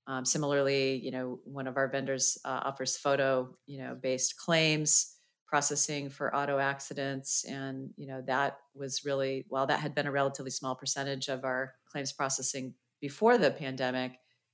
[0.08, 5.18] Um, similarly, you know, one of our vendors uh, offers photo, you know, based claims
[5.48, 10.12] processing for auto accidents and you know that was really while that had been a
[10.12, 14.12] relatively small percentage of our claims processing before the pandemic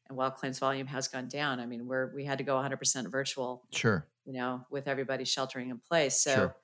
[0.07, 3.09] and while claims volume has gone down i mean we're we had to go 100%
[3.11, 6.55] virtual sure you know with everybody sheltering in place so sure.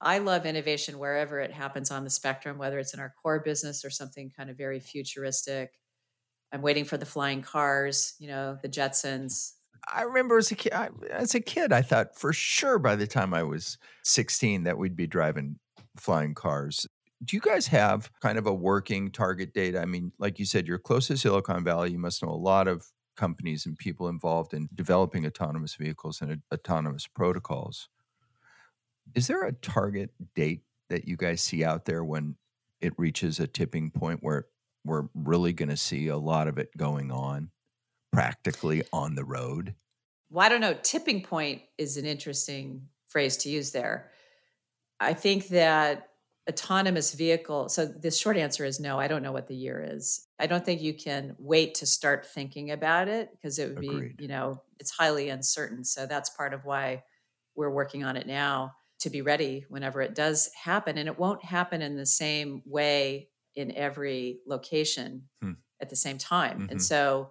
[0.00, 3.84] I love innovation wherever it happens on the spectrum whether it's in our core business
[3.84, 5.70] or something kind of very futuristic
[6.52, 9.52] i'm waiting for the flying cars you know the jetsons
[9.88, 13.06] I remember as a kid, I, as a kid, I thought for sure by the
[13.06, 15.58] time I was 16 that we'd be driving
[15.96, 16.86] flying cars.
[17.24, 19.76] Do you guys have kind of a working target date?
[19.76, 21.92] I mean, like you said, you're close to Silicon Valley.
[21.92, 22.86] You must know a lot of
[23.16, 27.88] companies and people involved in developing autonomous vehicles and autonomous protocols.
[29.14, 32.36] Is there a target date that you guys see out there when
[32.80, 34.46] it reaches a tipping point where
[34.84, 37.50] we're really going to see a lot of it going on?
[38.16, 39.74] practically on the road?
[40.30, 40.74] Well, I don't know.
[40.82, 44.10] Tipping point is an interesting phrase to use there.
[44.98, 46.08] I think that
[46.48, 50.28] autonomous vehicle so the short answer is no i don't know what the year is
[50.38, 54.16] i don't think you can wait to start thinking about it because it would Agreed.
[54.16, 57.02] be you know it's highly uncertain so that's part of why
[57.56, 58.72] we're working on it now
[59.06, 63.28] to be ready whenever it does happen and it won't happen in the same way
[63.54, 65.52] in every location hmm.
[65.80, 66.70] at the same time mm-hmm.
[66.70, 67.30] and so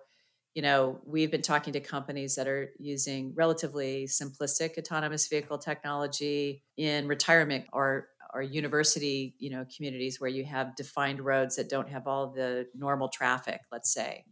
[0.55, 6.63] you know, we've been talking to companies that are using relatively simplistic autonomous vehicle technology
[6.77, 11.89] in retirement or or university, you know, communities where you have defined roads that don't
[11.89, 14.25] have all the normal traffic, let's say.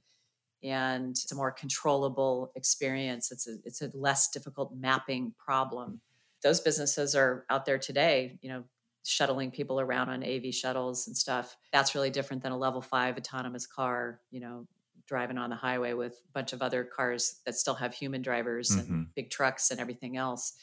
[0.62, 3.32] And it's a more controllable experience.
[3.32, 6.00] It's a it's a less difficult mapping problem.
[6.44, 8.64] Those businesses are out there today, you know,
[9.06, 11.58] shuttling people around on AV shuttles and stuff.
[11.72, 14.68] That's really different than a level five autonomous car, you know,
[15.08, 18.70] driving on the highway with a bunch of other cars that still have human drivers
[18.70, 18.94] mm-hmm.
[18.94, 20.54] and big trucks and everything else.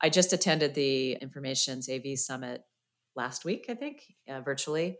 [0.00, 2.62] I just attended the Information's AV Summit
[3.16, 4.98] last week, I think, uh, virtually.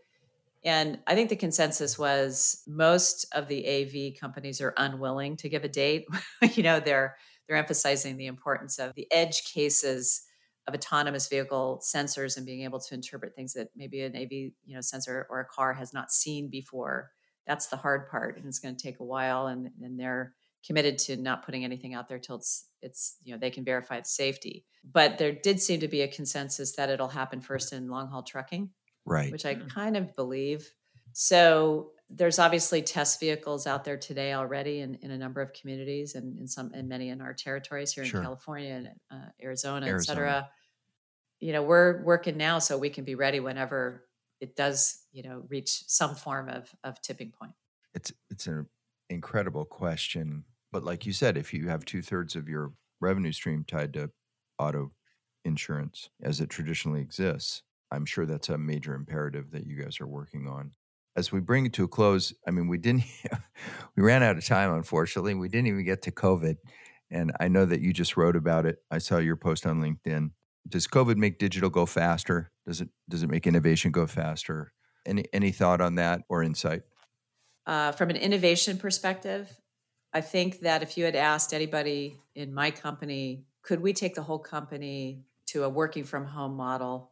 [0.63, 5.63] And I think the consensus was most of the AV companies are unwilling to give
[5.63, 6.05] a date.
[6.53, 7.15] you know, they're
[7.49, 10.21] they're emphasizing the importance of the edge cases
[10.67, 14.53] of autonomous vehicle sensors and being able to interpret things that maybe an AV you
[14.75, 17.09] know sensor or a car has not seen before.
[17.47, 19.47] That's the hard part, and it's going to take a while.
[19.47, 20.35] And and they're
[20.65, 23.99] committed to not putting anything out there till it's it's you know they can verify
[23.99, 24.65] the safety.
[24.83, 28.23] But there did seem to be a consensus that it'll happen first in long haul
[28.23, 28.69] trucking,
[29.05, 29.31] right?
[29.31, 29.67] Which I mm-hmm.
[29.67, 30.71] kind of believe.
[31.13, 36.15] So there's obviously test vehicles out there today already in, in a number of communities
[36.15, 38.19] and in some and many in our territories here sure.
[38.19, 40.49] in California and uh, Arizona, Arizona, et cetera.
[41.39, 44.05] You know, we're working now so we can be ready whenever
[44.41, 47.53] it does, you know, reach some form of of tipping point.
[47.93, 48.67] It's it's an
[49.09, 53.63] incredible question, but like you said, if you have two thirds of your revenue stream
[53.63, 54.11] tied to
[54.57, 54.91] auto
[55.45, 60.07] insurance as it traditionally exists, I'm sure that's a major imperative that you guys are
[60.07, 60.71] working on
[61.15, 63.03] as we bring it to a close, I mean, we didn't,
[63.95, 65.33] we ran out of time, unfortunately.
[65.33, 66.57] We didn't even get to COVID.
[67.11, 68.77] And I know that you just wrote about it.
[68.91, 70.31] I saw your post on LinkedIn.
[70.67, 72.51] Does COVID make digital go faster?
[72.65, 74.73] Does it does it make innovation go faster?
[75.05, 76.83] Any any thought on that or insight?
[77.65, 79.51] Uh, from an innovation perspective,
[80.13, 84.21] I think that if you had asked anybody in my company, could we take the
[84.21, 87.11] whole company to a working from home model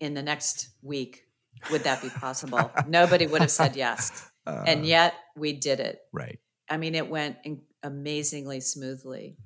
[0.00, 1.25] in the next week?
[1.70, 2.70] Would that be possible?
[2.86, 4.28] Nobody would have said yes.
[4.48, 5.98] Uh, and yet we did it.
[6.12, 6.38] Right.
[6.70, 9.38] I mean, it went in- amazingly smoothly.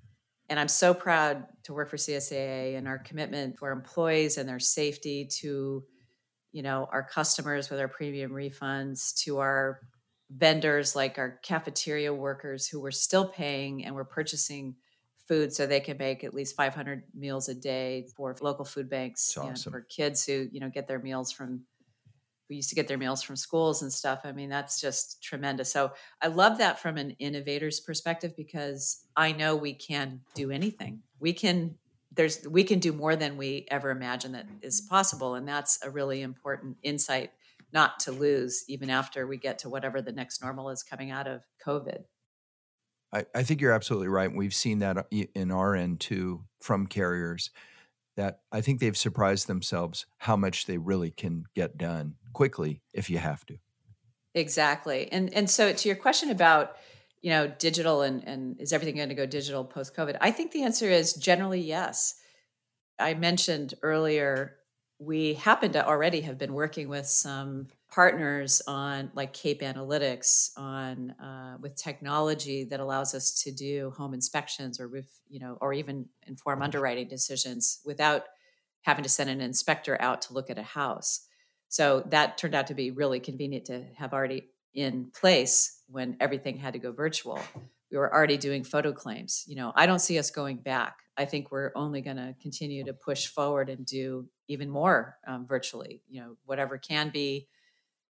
[0.51, 4.47] And I'm so proud to work for CSAA and our commitment to our employees and
[4.47, 5.85] their safety, to
[6.53, 9.81] you know our customers with our premium refunds, to our
[10.31, 14.75] vendors like our cafeteria workers who were still paying and were purchasing
[15.27, 19.37] food so they can make at least 500 meals a day for local food banks
[19.37, 19.47] awesome.
[19.47, 21.63] you know, for kids who you know get their meals from
[22.51, 24.21] we used to get their meals from schools and stuff.
[24.25, 25.73] I mean, that's just tremendous.
[25.73, 31.03] So I love that from an innovator's perspective because I know we can do anything.
[31.21, 31.77] We can
[32.13, 35.91] there's we can do more than we ever imagined that is possible, and that's a
[35.91, 37.31] really important insight
[37.73, 41.29] not to lose even after we get to whatever the next normal is coming out
[41.29, 42.03] of COVID.
[43.13, 44.35] I, I think you're absolutely right.
[44.35, 47.51] We've seen that uh, in our end too from carriers
[48.21, 53.09] that I think they've surprised themselves how much they really can get done quickly if
[53.09, 53.57] you have to.
[54.35, 55.11] Exactly.
[55.11, 56.77] And and so to your question about,
[57.23, 60.19] you know, digital and and is everything going to go digital post COVID?
[60.21, 62.17] I think the answer is generally yes.
[62.99, 64.57] I mentioned earlier
[64.99, 71.11] we happen to already have been working with some partners on like cape analytics on
[71.13, 75.73] uh, with technology that allows us to do home inspections or with you know or
[75.73, 78.25] even inform underwriting decisions without
[78.83, 81.27] having to send an inspector out to look at a house.
[81.69, 86.57] So that turned out to be really convenient to have already in place when everything
[86.57, 87.39] had to go virtual.
[87.91, 89.45] We were already doing photo claims.
[89.49, 90.97] You know i don't see us going back.
[91.17, 95.45] I think we're only going to continue to push forward and do even more um,
[95.47, 97.49] virtually you know whatever can be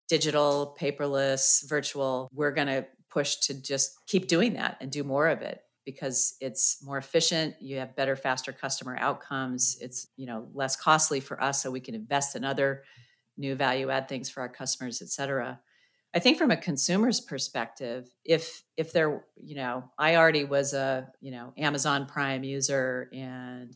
[0.09, 5.29] digital, paperless, virtual, we're going to push to just keep doing that and do more
[5.29, 10.47] of it because it's more efficient you have better faster customer outcomes it's you know
[10.53, 12.83] less costly for us so we can invest in other
[13.39, 15.59] new value add things for our customers et cetera.
[16.15, 21.09] I think from a consumer's perspective if if there you know i already was a
[21.21, 23.75] you know amazon prime user and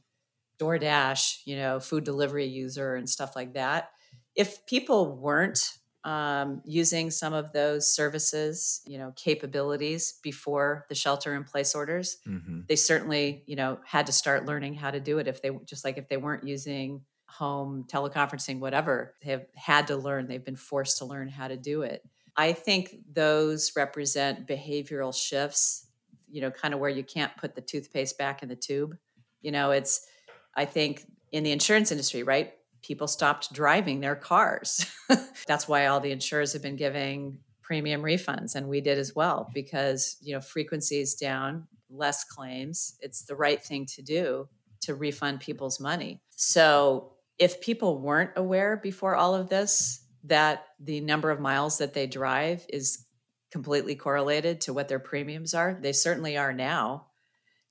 [0.58, 3.88] doordash you know food delivery user and stuff like that
[4.36, 11.34] if people weren't um, using some of those services, you know, capabilities before the shelter
[11.34, 12.18] in place orders.
[12.26, 12.60] Mm-hmm.
[12.68, 15.28] They certainly, you know, had to start learning how to do it.
[15.28, 19.96] If they just like if they weren't using home teleconferencing, whatever, they have had to
[19.96, 20.26] learn.
[20.26, 22.02] They've been forced to learn how to do it.
[22.36, 25.86] I think those represent behavioral shifts.
[26.28, 28.96] You know, kind of where you can't put the toothpaste back in the tube.
[29.40, 30.06] You know, it's.
[30.54, 32.52] I think in the insurance industry, right?
[32.82, 34.86] People stopped driving their cars.
[35.46, 39.48] That's why all the insurers have been giving premium refunds and we did as well
[39.54, 42.96] because, you know, frequency is down, less claims.
[43.00, 44.48] It's the right thing to do
[44.82, 46.20] to refund people's money.
[46.30, 51.94] So, if people weren't aware before all of this that the number of miles that
[51.94, 53.06] they drive is
[53.50, 57.06] completely correlated to what their premiums are, they certainly are now.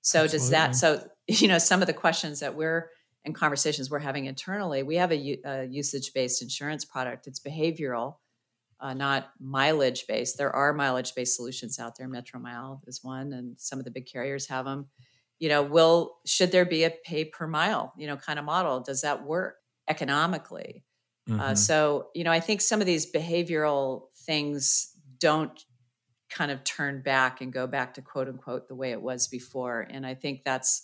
[0.02, 0.38] So Absolutely.
[0.38, 2.90] does that so you know some of the questions that we're
[3.24, 7.28] and conversations we're having internally, we have a, a usage based insurance product.
[7.28, 8.16] It's behavioral,
[8.80, 10.38] uh, not mileage based.
[10.38, 12.10] There are mileage based solutions out there.
[12.10, 14.88] Metromile is one, and some of the big carriers have them.
[15.40, 18.80] You know, will should there be a pay per mile, you know, kind of model?
[18.80, 19.56] Does that work
[19.88, 20.84] economically?
[21.30, 21.42] Uh, mm-hmm.
[21.42, 25.64] Uh, so, you know, I think some of these behavioral things don't
[26.30, 29.86] kind of turn back and go back to quote unquote the way it was before.
[29.90, 30.84] And I think that's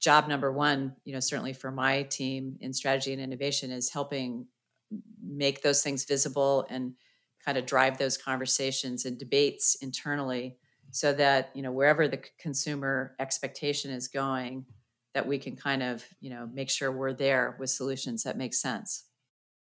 [0.00, 4.46] job number one, you know, certainly for my team in strategy and innovation is helping
[5.22, 6.94] make those things visible and
[7.44, 10.58] kind of drive those conversations and debates internally
[10.90, 14.64] so that, you know, wherever the consumer expectation is going,
[15.14, 18.54] that we can kind of, you know, make sure we're there with solutions that make
[18.54, 19.04] sense.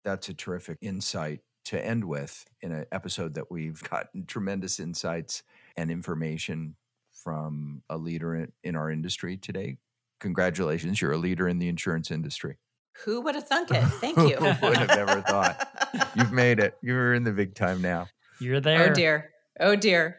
[0.04, 5.42] That's a terrific insight to end with in an episode that we've gotten tremendous insights
[5.76, 6.76] and information
[7.12, 9.78] from a leader in, our industry today.
[10.20, 12.58] Congratulations, you're a leader in the insurance industry.
[13.04, 13.82] Who would have thunk it?
[14.00, 14.36] Thank you.
[14.36, 16.12] Who would have ever thought?
[16.14, 16.74] You've made it.
[16.82, 18.08] You're in the big time now.
[18.40, 18.90] You're oh, there.
[18.90, 19.30] Oh dear.
[19.58, 20.18] Oh dear.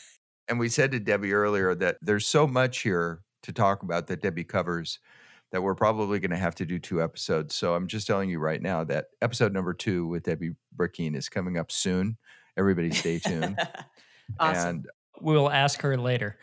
[0.48, 4.22] and we said to Debbie earlier that there's so much here to talk about that
[4.22, 4.98] Debbie covers
[5.50, 7.54] that we're probably going to have to do two episodes.
[7.54, 11.28] So I'm just telling you right now that episode number two with Debbie Brackeen is
[11.28, 12.16] coming up soon.
[12.56, 13.58] Everybody stay tuned.
[14.40, 14.68] awesome.
[14.68, 14.86] And
[15.22, 16.38] we'll ask her later.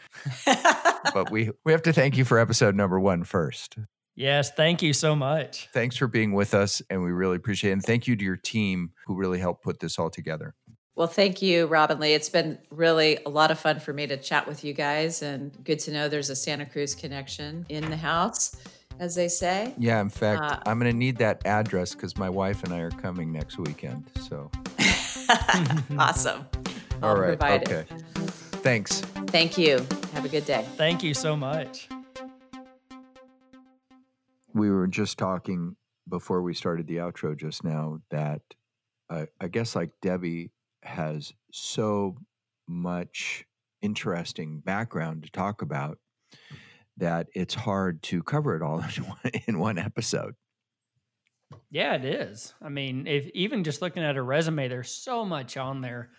[1.14, 3.78] but we, we have to thank you for episode number one first.
[4.16, 5.70] Yes, thank you so much.
[5.74, 7.74] Thanks for being with us, and we really appreciate it.
[7.74, 10.56] And thank you to your team who really helped put this all together.
[10.96, 12.14] Well, thank you, Robin Lee.
[12.14, 15.58] It's been really a lot of fun for me to chat with you guys, and
[15.64, 18.58] good to know there's a Santa Cruz connection in the house,
[19.00, 19.74] as they say.
[19.78, 22.80] Yeah, in fact, uh, I'm going to need that address because my wife and I
[22.80, 24.04] are coming next weekend.
[24.28, 24.52] So
[25.98, 26.46] awesome.
[27.02, 27.42] I'll all right.
[27.42, 27.86] Okay.
[27.90, 28.19] It.
[28.62, 29.00] Thanks.
[29.28, 29.86] Thank you.
[30.14, 30.66] Have a good day.
[30.76, 31.88] Thank you so much.
[34.54, 35.76] We were just talking
[36.10, 38.42] before we started the outro just now that
[39.10, 40.52] uh, I guess like Debbie
[40.84, 42.18] has so
[42.68, 43.46] much
[43.82, 45.98] interesting background to talk about
[46.98, 50.36] that it's hard to cover it all in one, in one episode.
[51.72, 52.54] Yeah, it is.
[52.62, 56.10] I mean, if even just looking at her resume, there's so much on there.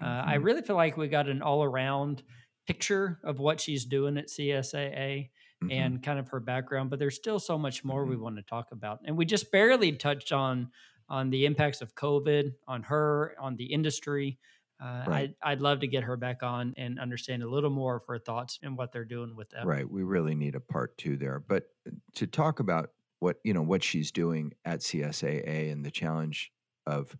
[0.00, 0.28] Uh, mm-hmm.
[0.30, 2.22] I really feel like we got an all around
[2.66, 5.30] picture of what she's doing at CSAA
[5.62, 5.70] mm-hmm.
[5.70, 8.10] and kind of her background, but there's still so much more mm-hmm.
[8.10, 9.00] we want to talk about.
[9.04, 10.70] And we just barely touched on
[11.08, 14.38] on the impacts of COVID on her, on the industry.
[14.82, 15.34] Uh, right.
[15.42, 18.18] I, I'd love to get her back on and understand a little more of her
[18.18, 19.66] thoughts and what they're doing with that.
[19.66, 19.88] Right.
[19.88, 21.40] We really need a part two there.
[21.46, 22.90] But uh, to talk about
[23.20, 26.52] what you know what she's doing at CSAA and the challenge
[26.86, 27.16] of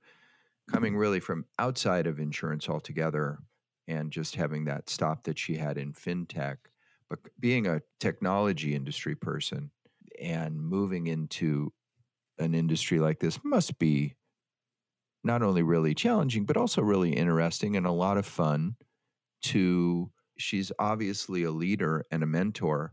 [0.71, 3.39] coming really from outside of insurance altogether
[3.87, 6.57] and just having that stop that she had in fintech,
[7.09, 9.71] but being a technology industry person
[10.21, 11.73] and moving into
[12.39, 14.15] an industry like this must be
[15.23, 18.77] not only really challenging, but also really interesting and a lot of fun
[19.43, 22.93] to she's obviously a leader and a mentor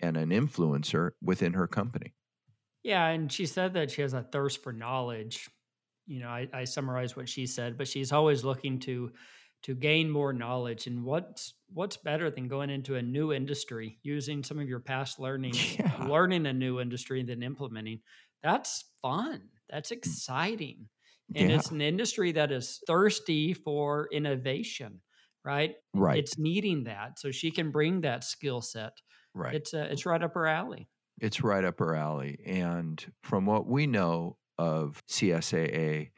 [0.00, 2.14] and an influencer within her company.
[2.82, 5.48] Yeah, and she said that she has a thirst for knowledge.
[6.10, 9.12] You know, I, I summarize what she said, but she's always looking to
[9.62, 10.86] to gain more knowledge.
[10.86, 15.20] And what's what's better than going into a new industry, using some of your past
[15.20, 16.06] learning, yeah.
[16.06, 18.00] learning a new industry, than implementing
[18.42, 19.42] that's fun.
[19.68, 19.96] That's mm.
[19.96, 20.88] exciting.
[21.34, 21.56] And yeah.
[21.56, 25.00] it's an industry that is thirsty for innovation,
[25.44, 25.74] right?
[25.94, 26.18] Right.
[26.18, 27.20] It's needing that.
[27.20, 28.92] So she can bring that skill set.
[29.32, 29.54] Right.
[29.54, 30.88] It's uh, it's right up her alley.
[31.20, 32.40] It's right up her alley.
[32.44, 36.10] And from what we know of CSAA,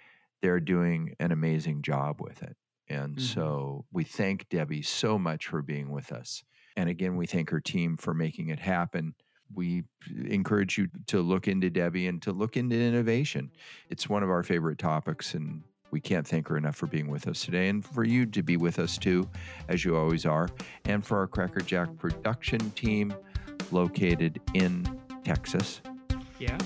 [0.42, 2.56] they're doing an amazing job with it.
[2.88, 3.24] And mm-hmm.
[3.24, 6.42] so we thank Debbie so much for being with us.
[6.76, 9.14] And again, we thank her team for making it happen
[9.54, 9.84] we
[10.28, 13.50] encourage you to look into Debbie and to look into innovation.
[13.90, 17.28] It's one of our favorite topics, and we can't thank her enough for being with
[17.28, 19.28] us today and for you to be with us too,
[19.68, 20.48] as you always are,
[20.86, 23.14] and for our Crackerjack production team
[23.70, 25.82] located in Texas.
[26.38, 26.58] Yeah.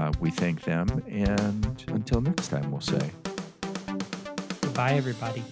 [0.00, 3.10] Uh, we thank them, and until next time, we'll say
[4.62, 5.44] goodbye, everybody.